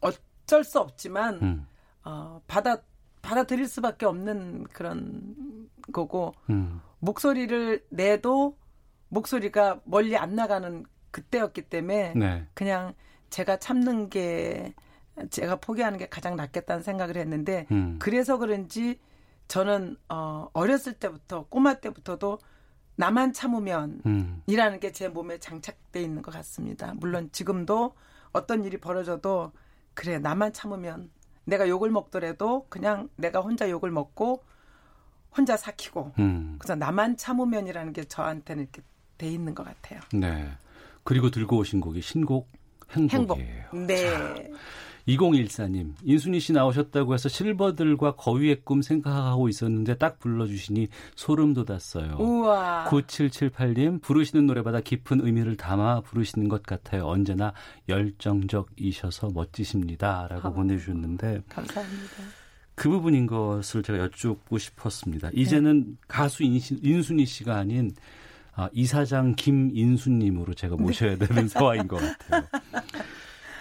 [0.00, 1.66] 어쩔 수 없지만 음.
[2.04, 2.78] 어, 받아
[3.22, 6.80] 받아들일 수밖에 없는 그런 거고 음.
[6.98, 8.58] 목소리를 내도
[9.10, 12.46] 목소리가 멀리 안 나가는 그때였기 때문에 네.
[12.54, 12.94] 그냥
[13.30, 14.74] 제가 참는 게
[15.30, 17.96] 제가 포기하는 게 가장 낫겠다는 생각을 했는데 음.
[17.98, 18.98] 그래서 그런지
[19.48, 22.38] 저는 어, 어렸을 때부터 꼬마 때부터도
[22.96, 24.42] 나만 참으면 음.
[24.46, 26.94] 이라는 게 제 몸에 장착돼 있는 것 같습니다.
[26.96, 27.94] 물론 지금도
[28.32, 29.52] 어떤 일이 벌어져도
[29.94, 31.10] 그래 나만 참으면
[31.44, 34.42] 내가 욕을 먹더라도 그냥 내가 혼자 욕을 먹고
[35.36, 36.56] 혼자 삭히고 음.
[36.58, 38.82] 그래서 나만 참으면이라는 게 저한테는 이렇게
[39.16, 40.00] 돼 있는 것 같아요.
[40.12, 40.50] 네.
[41.04, 42.50] 그리고 들고 오신 곡이 신곡
[42.92, 43.64] 행복이에요.
[43.72, 43.86] 행복.
[43.86, 44.50] 네.
[45.08, 52.16] 2014님, 인순이 씨 나오셨다고 해서 실버들과 거위의 꿈 생각하고 있었는데 딱 불러주시니 소름 돋았어요.
[52.18, 52.86] 우와.
[52.88, 57.06] 9778님, 부르시는 노래마다 깊은 의미를 담아 부르시는 것 같아요.
[57.06, 57.52] 언제나
[57.88, 60.28] 열정적이셔서 멋지십니다.
[60.28, 60.52] 라고 아.
[60.52, 62.22] 보내주셨는데, 감사합니다.
[62.74, 65.30] 그 부분인 것을 제가 여쭙고 싶었습니다.
[65.32, 67.90] 이제는 가수 인시, 인순이 씨가 아닌
[68.54, 72.42] 아, 이사장 김인수님으로 제가 모셔야 되는 상황인 것 같아요.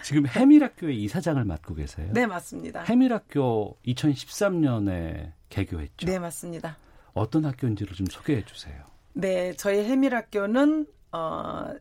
[0.08, 2.10] 지금 해밀학교의 이사장을 맡고 계세요.
[2.14, 2.84] 네, 맞습니다.
[2.84, 6.08] 해밀학교 2013년에 개교했죠.
[6.08, 6.78] 네, 맞습니다.
[7.14, 8.86] 어떤 학교인지를 좀 소개해 주세요.
[9.12, 11.76] 네, 저희 해밀학교는 어,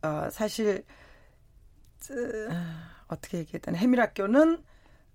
[0.00, 0.84] 어 사실
[1.98, 2.14] 저,
[3.08, 4.62] 어떻게 얘기했던 해밀학교는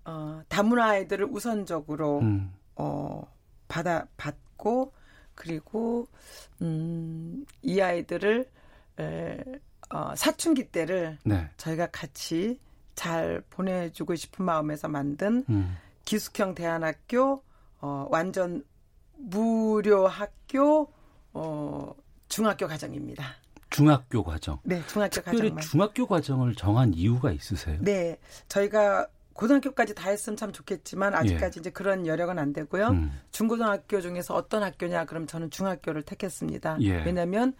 [0.04, 3.22] 어, 다문화 아이들을 우선적으로 음, 어,
[3.66, 4.92] 받아 받고
[5.34, 6.06] 그리고
[6.60, 8.46] 음, 이 아이들을
[9.00, 9.38] 에,
[9.92, 11.48] 어, 사춘기 때를 네.
[11.56, 12.58] 저희가 같이
[12.94, 17.42] 잘 보내주고 싶은 마음에서 만든 음, 기숙형 대안학교
[17.80, 18.64] 어, 완전
[19.16, 20.92] 무료 학교
[21.32, 21.94] 어,
[22.28, 23.24] 중학교 과정입니다.
[23.70, 24.58] 중학교 과정.
[24.64, 25.62] 네, 중학교 특별히 과정만.
[25.62, 27.78] 중학교 과정을 정한 이유가 있으세요?
[27.80, 28.18] 네,
[28.48, 32.84] 저희가 고등학교까지 다 했으면 참 좋겠지만 아직까지 이제 그런 여력은 안 되고요.
[32.84, 32.88] 예.
[32.88, 36.78] 음, 중고등학교 중에서 어떤 학교냐 그럼 저는 중학교를 택했습니다.
[36.82, 37.02] 예.
[37.02, 37.54] 왜냐하면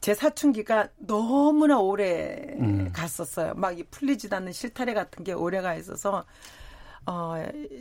[0.00, 2.90] 제 사춘기가 너무나 오래 음.
[2.92, 3.54] 갔었어요.
[3.54, 6.24] 막 이 풀리지도 않는 실타래 같은 게 오래 가 있어서
[7.06, 7.34] 어,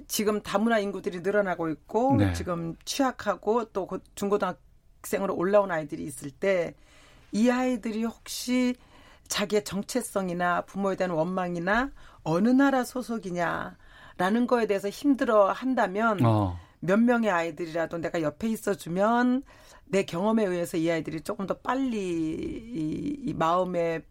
[0.08, 2.34] 지금 다문화 인구들이 늘어나고 있고 네.
[2.34, 6.74] 지금 취약하고 또곧 중고등학생으로 올라온 아이들이 있을 때
[7.32, 8.76] 이 아이들이 혹시
[9.28, 11.92] 자기의 정체성이나 부모에 대한 원망이나
[12.24, 19.44] 어느 나라 소속이냐라는 거에 대해서 힘들어 한다면 어, 몇 명의 아이들이라도 내가 옆에 있어 주면
[19.90, 24.04] 내 경험에 의해서 이 아이들이 조금 더 빨리 이, 이 마음의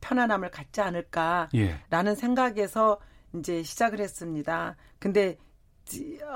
[0.00, 2.14] 편안함을 갖지 않을까라는 예.
[2.14, 3.00] 생각에서
[3.34, 4.76] 이제 시작을 했습니다.
[4.98, 5.36] 근데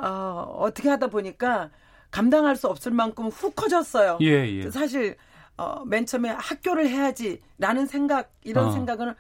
[0.03, 1.71] 어, 어떻게 하다 보니까
[2.11, 4.19] 감당할 수 없을 만큼 훅 커졌어요.
[4.21, 4.71] 예, 예.
[4.71, 5.17] 사실
[5.57, 8.71] 어, 맨 처음에 학교를 해야지라는 생각 이런 어.
[8.73, 9.15] 생각은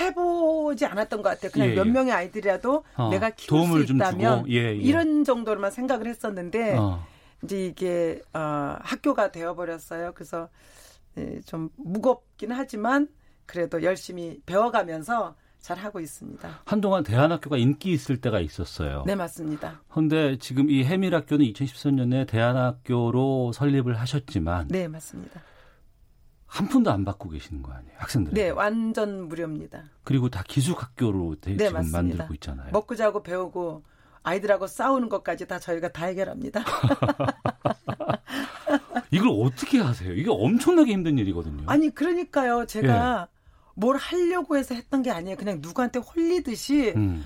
[0.00, 1.50] 해보지 않았던 것 같아요.
[1.50, 1.90] 그냥 예, 몇 예.
[1.90, 4.74] 명의 아이들이라도 어, 내가 키울 도움을 수좀 있다면 예, 예.
[4.74, 7.04] 이런 정도로만 생각을 했었는데 어.
[7.44, 10.12] 이제 이게 어, 학교가 되어버렸어요.
[10.14, 10.48] 그래서
[11.16, 13.08] 예, 좀 무겁긴 하지만
[13.46, 16.60] 그래도 열심히 배워가면서 잘 하고 있습니다.
[16.66, 19.04] 한동안 대한학교가 인기 있을 때가 있었어요.
[19.06, 19.80] 네 맞습니다.
[19.88, 25.40] 그런데 지금 이 해밀학교는 2013년에 대한학교로 설립을 하셨지만 네 맞습니다.
[26.46, 28.34] 한 푼도 안 받고 계시는 거 아니에요, 학생들?
[28.34, 29.84] 네 완전 무료입니다.
[30.04, 31.98] 그리고 다 기숙학교로 돼- 네 지금 맞습니다.
[32.18, 32.70] 만들고 있잖아요.
[32.70, 33.82] 먹고 자고 배우고
[34.24, 36.64] 아이들하고 싸우는 것까지 다 저희가 다 해결합니다.
[39.12, 40.12] 이걸 어떻게 하세요?
[40.12, 41.64] 이게 엄청나게 힘든 일이거든요.
[41.66, 42.66] 아니 그러니까요.
[42.66, 43.34] 제가 예.
[43.74, 45.36] 뭘 하려고 해서 했던 게 아니에요.
[45.36, 47.24] 그냥 누구한테 홀리듯이 음.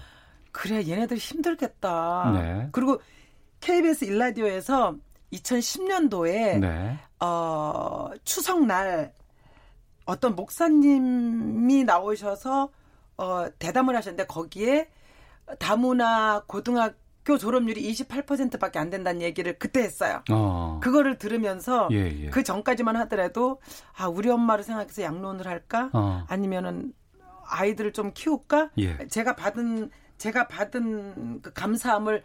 [0.52, 2.32] 그래 얘네들 힘들겠다.
[2.34, 2.68] 네.
[2.72, 3.00] 그리고
[3.60, 4.96] KBS 일라디오에서
[5.32, 6.98] 2010년도에 네.
[7.20, 9.12] 어, 추석날
[10.04, 12.70] 어떤 목사님이 나오셔서
[13.18, 14.88] 어, 대담을 하셨는데 거기에
[15.58, 20.22] 다문화 고등학교 졸업률이 28%밖에 안 된다는 얘기를 그때 했어요.
[20.30, 20.80] 어.
[20.82, 22.30] 그거를 들으면서 예, 예.
[22.30, 23.60] 그 전까지만 하더라도
[23.96, 26.24] 아 우리 엄마를 생각해서 양론을 할까 어.
[26.28, 26.92] 아니면은
[27.50, 29.06] 아이들을 좀 키울까 예.
[29.08, 32.22] 제가 받은 제가 받은 그 감사함을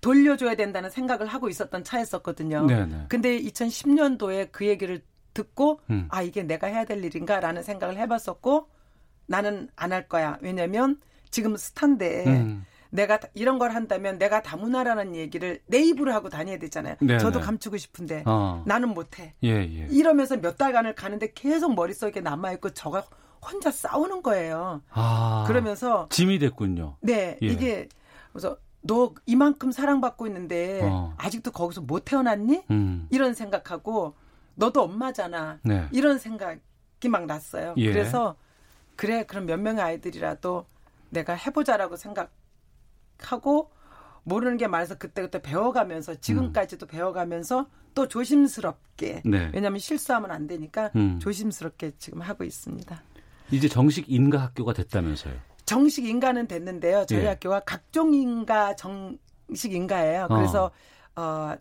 [0.00, 2.66] 돌려줘야 된다는 생각을 하고 있었던 차였었거든요.
[2.66, 3.06] 네네.
[3.08, 5.02] 근데 2010년도에 그 얘기를
[5.34, 6.08] 듣고 음.
[6.10, 8.68] 아 이게 내가 해야 될 일인가라는 생각을 해봤었고
[9.26, 10.38] 나는 안 할 거야.
[10.40, 11.00] 왜냐면
[11.32, 12.64] 지금 스탄데 음.
[12.90, 16.96] 내가 다- 이런 걸 한다면 내가 다문화라는 얘기를 내 입으로 하고 다녀야 되잖아요.
[17.00, 17.18] 네네.
[17.18, 18.62] 저도 감추고 싶은데 어.
[18.66, 19.34] 나는 못해.
[19.42, 19.88] 예, 예.
[19.90, 23.02] 이러면서 몇 달간을 가는데 계속 머릿속에 남아있고 저가
[23.44, 24.82] 혼자 싸우는 거예요.
[24.90, 25.44] 아.
[25.48, 26.98] 그러면서 짐이 됐군요.
[27.00, 27.46] 네 예.
[27.46, 27.88] 이게
[28.30, 31.14] 그래서 너 이만큼 사랑받고 있는데 어.
[31.16, 32.64] 아직도 거기서 못 태어났니?
[32.70, 33.08] 음.
[33.10, 34.14] 이런 생각하고
[34.54, 35.60] 너도 엄마잖아.
[35.62, 35.86] 네.
[35.92, 37.72] 이런 생각이 막 났어요.
[37.78, 37.90] 예.
[37.90, 38.36] 그래서
[38.96, 40.66] 그래 그럼 몇 명의 아이들이라도
[41.12, 43.70] 내가 해보자라고 생각하고
[44.24, 49.50] 모르는 게 많아서 그때그때 배워가면서 지금까지도 배워가면서 또 조심스럽게 네.
[49.52, 51.18] 왜냐하면 실수하면 안 되니까 음.
[51.18, 53.02] 조심스럽게 지금 하고 있습니다.
[53.50, 55.34] 이제 정식 인가 학교가 됐다면서요.
[55.66, 57.04] 정식 인가는 됐는데요.
[57.06, 57.28] 저희 예.
[57.28, 60.28] 학교가 각종 인가 정식 인가예요.
[60.28, 60.70] 그래서 어,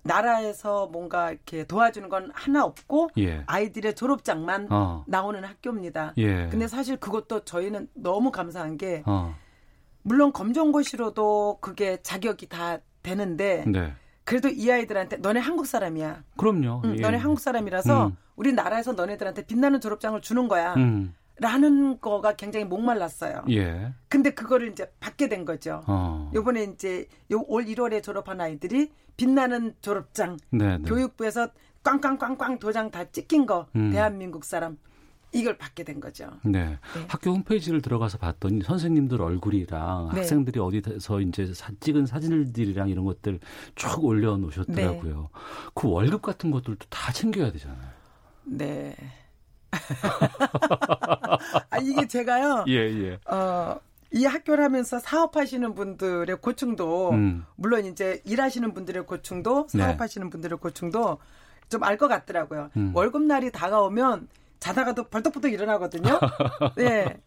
[0.04, 3.44] 나라에서 뭔가 이렇게 도와주는 건 하나 없고 예.
[3.46, 5.04] 아이들의 졸업장만 어.
[5.08, 6.14] 나오는 학교입니다.
[6.18, 6.48] 예.
[6.48, 9.36] 근데 사실 그것도 저희는 너무 감사한 게 어.
[10.04, 13.94] 물론 검정고시로도 그게 자격이 다 되는데 네.
[14.24, 16.24] 그래도 이 아이들한테 너네 한국 사람이야.
[16.38, 16.82] 그럼요.
[16.86, 17.02] 응, 예.
[17.02, 18.18] 너네 한국 사람이라서 음.
[18.36, 20.74] 우리 나라에서 너네들한테 빛나는 졸업장을 주는 거야.
[20.76, 21.14] 음.
[21.42, 23.44] 라는 거가 굉장히 목말랐어요.
[23.50, 23.94] 예.
[24.10, 25.82] 근데 그거를 이제 받게 된 거죠.
[25.88, 26.30] 어.
[26.36, 30.84] 요번에 이제 요 올 1월에 졸업한 아이들이 빛나는 졸업장 네, 네.
[30.88, 31.50] 교육부에서
[31.84, 33.90] 꽝꽝꽝꽝 도장 다 찍힌 거 음.
[33.92, 34.78] 대한민국 사람
[35.34, 36.30] 이걸 받게 된 거죠.
[36.44, 36.78] 네.
[37.08, 40.20] 학교 홈페이지를 들어가서 봤더니 선생님들 얼굴이랑 네.
[40.20, 43.40] 학생들이 어디서 이제 사- 찍은 사진들이랑 이런 것들
[43.74, 45.30] 쭉 올려놓으셨더라고요.
[45.74, 47.90] 그 월급 같은 것들도 다 챙겨야 되잖아요.
[48.44, 48.96] 네.
[51.70, 52.66] 아 이게 제가요.
[52.68, 53.20] 예, 예.
[53.34, 53.80] 어,
[54.12, 57.46] 이 학교를 하면서 사업하시는 분들의 고충도 음.
[57.56, 59.80] 물론 이제 일하시는 분들의 고충도 네.
[59.84, 61.18] 사업하시는 분들의 고충도
[61.70, 62.70] 좀 알 것 같더라고요.
[62.76, 62.92] 음.
[62.94, 64.28] 월급 날이 다가오면
[64.60, 66.20] 자다가도 벌떡벌떡 일어나거든요.
[66.76, 67.18] 네.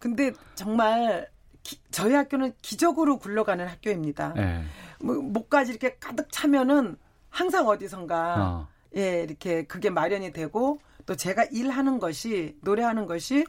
[0.00, 1.28] 근데 정말
[1.62, 4.34] 기- 저희 학교는 기적으로 굴러가는 학교입니다.
[4.36, 4.64] 예.
[5.00, 6.96] 뭐, 목까지 이렇게 가득 차면은
[7.30, 8.68] 항상 어디선가 어.
[8.96, 13.44] 예 이렇게 그게 마련이 되고 또 제가 일하는 것이 노래하는 것이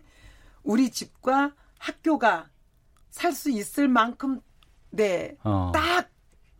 [0.64, 2.48] 우리 집과 학교가
[3.10, 4.42] 살 수 있을 만큼
[4.90, 5.72] 네 어.
[5.74, 6.10] 딱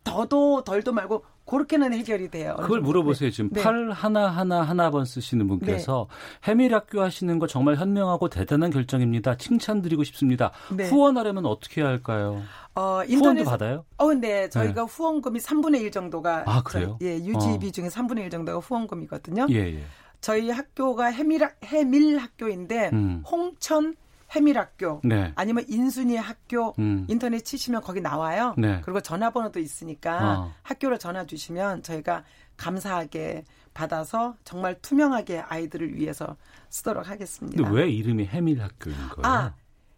[0.04, 2.56] 더도 덜도 말고 그렇게는 해결이 돼요.
[2.58, 2.80] 그걸.
[2.80, 3.30] 물어보세요.
[3.30, 3.62] 지금 네.
[3.62, 6.08] 팔 하나 하나 하나 번 쓰시는 분께서
[6.44, 9.36] 해밀학교 하시는 거 정말 현명하고 대단한 결정입니다.
[9.36, 10.50] 칭찬드리고 싶습니다.
[10.74, 10.88] 네.
[10.88, 12.42] 후원하려면 어떻게 해야 할까요?
[12.74, 13.84] 어, 후원도 인터넷 받아요?
[13.96, 16.96] 어, 근데 저희가 후원금이 3분의 1 정도가 아, 그래요?
[17.00, 17.70] 저희- 예, 유지비 어.
[17.70, 19.46] 중에 3분의 1 정도가 후원금이거든요.
[19.50, 19.84] 예, 예.
[20.26, 23.22] 저희 학교가 해밀 해밀 학교인데 음.
[23.30, 23.94] 홍천
[24.32, 25.32] 해밀학교 네.
[25.36, 27.06] 아니면 인순이 학교 음.
[27.08, 28.52] 인터넷 치시면 거기 나와요.
[28.58, 28.80] 네.
[28.84, 30.52] 그리고 전화번호도 있으니까 어.
[30.64, 32.24] 학교로 전화 주시면 저희가
[32.56, 36.36] 감사하게 받아서 정말 투명하게 아이들을 위해서
[36.70, 37.62] 쓰도록 하겠습니다.
[37.62, 39.22] 근데 왜 이름이 해밀 학교인 거예요?
[39.22, 39.54] 아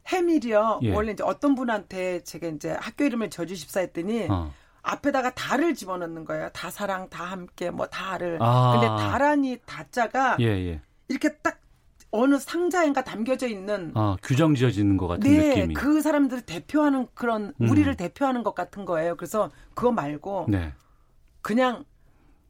[0.09, 0.81] 해밀이요.
[0.83, 0.95] 예.
[0.95, 4.53] 원래 이제 어떤 분한테 제가 이제 학교 이름을 지어주십사 했더니 어.
[4.89, 6.49] 앞에다가 다를 집어넣는 거예요.
[6.55, 8.39] 다 사랑, 다 함께, 뭐 다를.
[8.41, 8.72] 아.
[8.72, 10.80] 근데 다란이 다자가 예, 예.
[11.09, 11.61] 이렇게 딱
[12.11, 15.74] 어느 상자인가 담겨져 있는 아, 규정 지어지는 것 같은 네, 느낌이.
[15.74, 17.68] 그 사람들을 대표하는 그런 음.
[17.68, 19.14] 우리를 대표하는 것 같은 거예요.
[19.16, 20.72] 그래서 그거 말고 네.
[21.43, 21.84] 그냥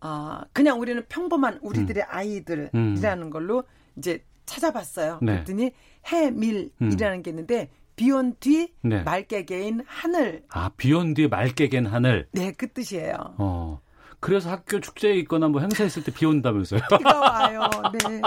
[0.01, 3.65] 아 그냥 우리는 평범한 우리들의 아이들이라는 걸로
[3.97, 5.19] 이제 찾아봤어요.
[5.23, 5.27] 음.
[5.27, 5.33] 네.
[5.33, 5.73] 그랬더니
[6.07, 7.69] 해밀이라는 게 있는데
[7.99, 9.03] 비온 뒤 네.
[9.03, 12.29] 맑게 개인 하늘 아, 비온 뒤에 맑게 갠 하늘.
[12.33, 13.15] 네 그 뜻이에요.
[13.39, 13.81] 어.
[14.21, 16.81] 그래서 학교 축제에 있거나 뭐 행사 있을 때 비 온다면서요.
[16.99, 17.69] 비가 와요.
[17.93, 18.21] 네.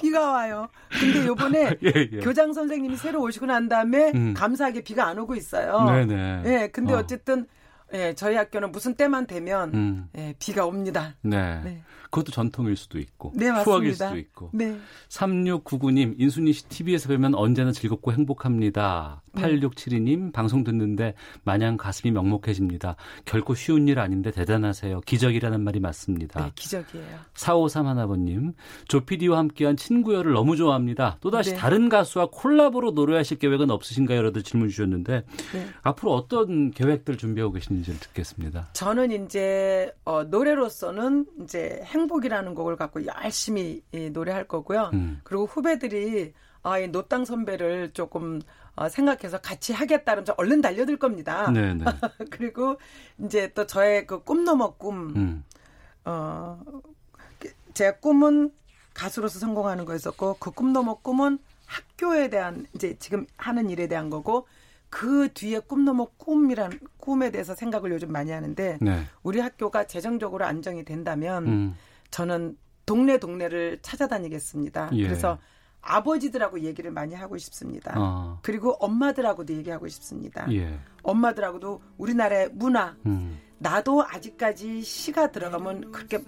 [0.00, 0.68] 비가 와요.
[0.90, 2.18] 근데 요번에 예, 예.
[2.20, 4.34] 교장 선생님이 새로 오시고 난 다음에 음.
[4.34, 5.84] 감사하게 비가 안 오고 있어요.
[5.84, 6.42] 네네.
[6.46, 6.98] 예, 근데 어.
[6.98, 7.46] 어쨌든
[7.94, 10.08] 예, 저희 학교는 무슨 때만 되면 음.
[10.16, 11.14] 예, 비가 옵니다.
[11.22, 11.60] 네.
[11.62, 11.82] 네.
[12.12, 14.08] 그것도 전통일 수도 있고 네, 추억일 맞습니다.
[14.08, 14.50] 수도 있고.
[14.52, 14.76] 네.
[15.08, 19.22] 3699님, 인순이 씨 TV에서 뵈면 언제나 즐겁고 행복합니다.
[19.32, 19.42] 네.
[19.42, 22.96] 8672님, 방송 듣는데 마냥 가슴이 먹먹해집니다.
[23.24, 25.00] 결코 쉬운 일 아닌데 대단하세요.
[25.00, 26.44] 기적이라는 말이 맞습니다.
[26.44, 27.18] 네, 기적이에요.
[27.32, 28.52] 4531 하나번님,
[28.88, 31.16] 조피디와 함께한 친구여를 너무 좋아합니다.
[31.22, 31.56] 또다시 네.
[31.56, 34.18] 다른 가수와 콜라보로 노래하실 계획은 없으신가요?
[34.18, 35.24] 여러분 질문 주셨는데,
[35.54, 35.66] 네.
[35.80, 38.68] 앞으로 어떤 계획들 준비하고 계 시는지 듣겠습니다.
[38.72, 44.90] 저는 이제 어, 노래로서는 이제 행복이라는 곡을 갖고 열심히 이, 노래할 거고요.
[44.94, 45.20] 음.
[45.24, 48.40] 그리고 후배들이 아, 이 노땅 선배를 조금
[48.76, 51.50] 어, 생각해서 같이 하겠다면 저 얼른 달려들 겁니다.
[51.50, 51.84] 네네.
[52.30, 52.78] 그리고
[53.24, 55.44] 이제 또 저의 그 꿈 넘어 꿈, 음.
[56.04, 56.60] 어,
[57.74, 58.50] 제 꿈은
[58.94, 64.46] 가수로서 성공하는 거였었고 그 꿈 넘어 꿈은 학교에 대한 이제 지금 하는 일에 대한 거고
[64.92, 69.02] 그 뒤에 꿈 넘어 꿈이란 꿈에 대해서 생각을 요즘 많이 하는데 네.
[69.22, 71.74] 우리 학교가 재정적으로 안정이 된다면 음.
[72.10, 74.90] 저는 동네 동네를 찾아다니겠습니다.
[74.92, 75.02] 예.
[75.02, 75.38] 그래서
[75.80, 77.94] 아버지들하고 얘기를 많이 하고 싶습니다.
[77.96, 78.38] 아.
[78.42, 80.46] 그리고 엄마들하고도 얘기하고 싶습니다.
[80.52, 80.78] 예.
[81.02, 83.40] 엄마들하고도 우리나라의 문화, 음.
[83.60, 86.22] 나도 아직까지 시가 들어가면 그렇게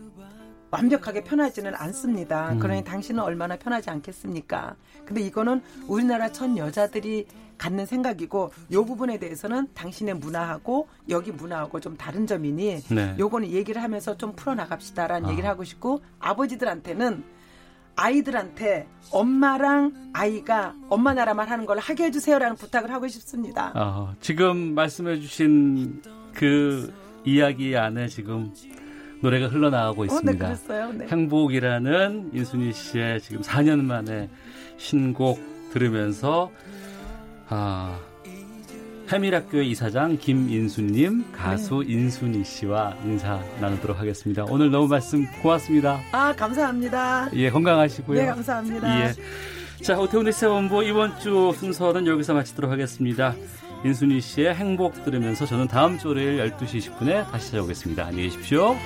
[0.74, 2.52] 완벽하게 편하지는 않습니다.
[2.52, 2.58] 음.
[2.58, 4.74] 그러니 당신은 얼마나 편하지 않겠습니까?
[5.04, 11.96] 근데 이거는 우리나라 전 여자들이 갖는 생각이고 요 부분에 대해서는 당신의 문화하고 여기 문화하고 좀
[11.96, 13.14] 다른 점이니 네.
[13.18, 15.30] 요거는 얘기를 하면서 좀 풀어 나갑시다라는 아.
[15.30, 17.22] 얘기를 하고 싶고 아버지들한테는
[17.96, 23.70] 아이들한테 엄마랑 아이가 엄마 나라만 하는 걸 하게 해주세요라는 부탁을 하고 싶습니다.
[23.76, 26.02] 아, 지금 말씀해주신
[26.32, 26.92] 그
[27.24, 28.52] 이야기 안에 지금
[29.24, 30.54] 노래가 흘러나가고 어, 네, 있습니다.
[30.98, 31.06] 네.
[31.06, 34.28] 행복이라는 인순이 씨의 지금 4년 만에
[34.76, 35.40] 신곡
[35.72, 36.50] 들으면서
[37.48, 37.98] 아,
[39.10, 41.94] 해밀학교의 이사장 김인수님, 가수 네.
[41.94, 44.44] 인순이 씨와 인사 나누도록 하겠습니다.
[44.44, 46.00] 오늘 너무 말씀 고맙습니다.
[46.12, 47.30] 아, 감사합니다.
[47.32, 48.20] 예, 건강하시고요.
[48.20, 49.00] 네, 감사합니다.
[49.00, 49.14] 예.
[49.82, 53.34] 자, 오태훈의 세원부 이번 주 순서는 여기서 마치도록 하겠습니다.
[53.84, 58.04] 인순이 씨의 행복 들으면서 저는 다음 주 월요일 12시 20분에 다시 찾아오겠습니다.
[58.04, 58.76] 안녕히 계십시오.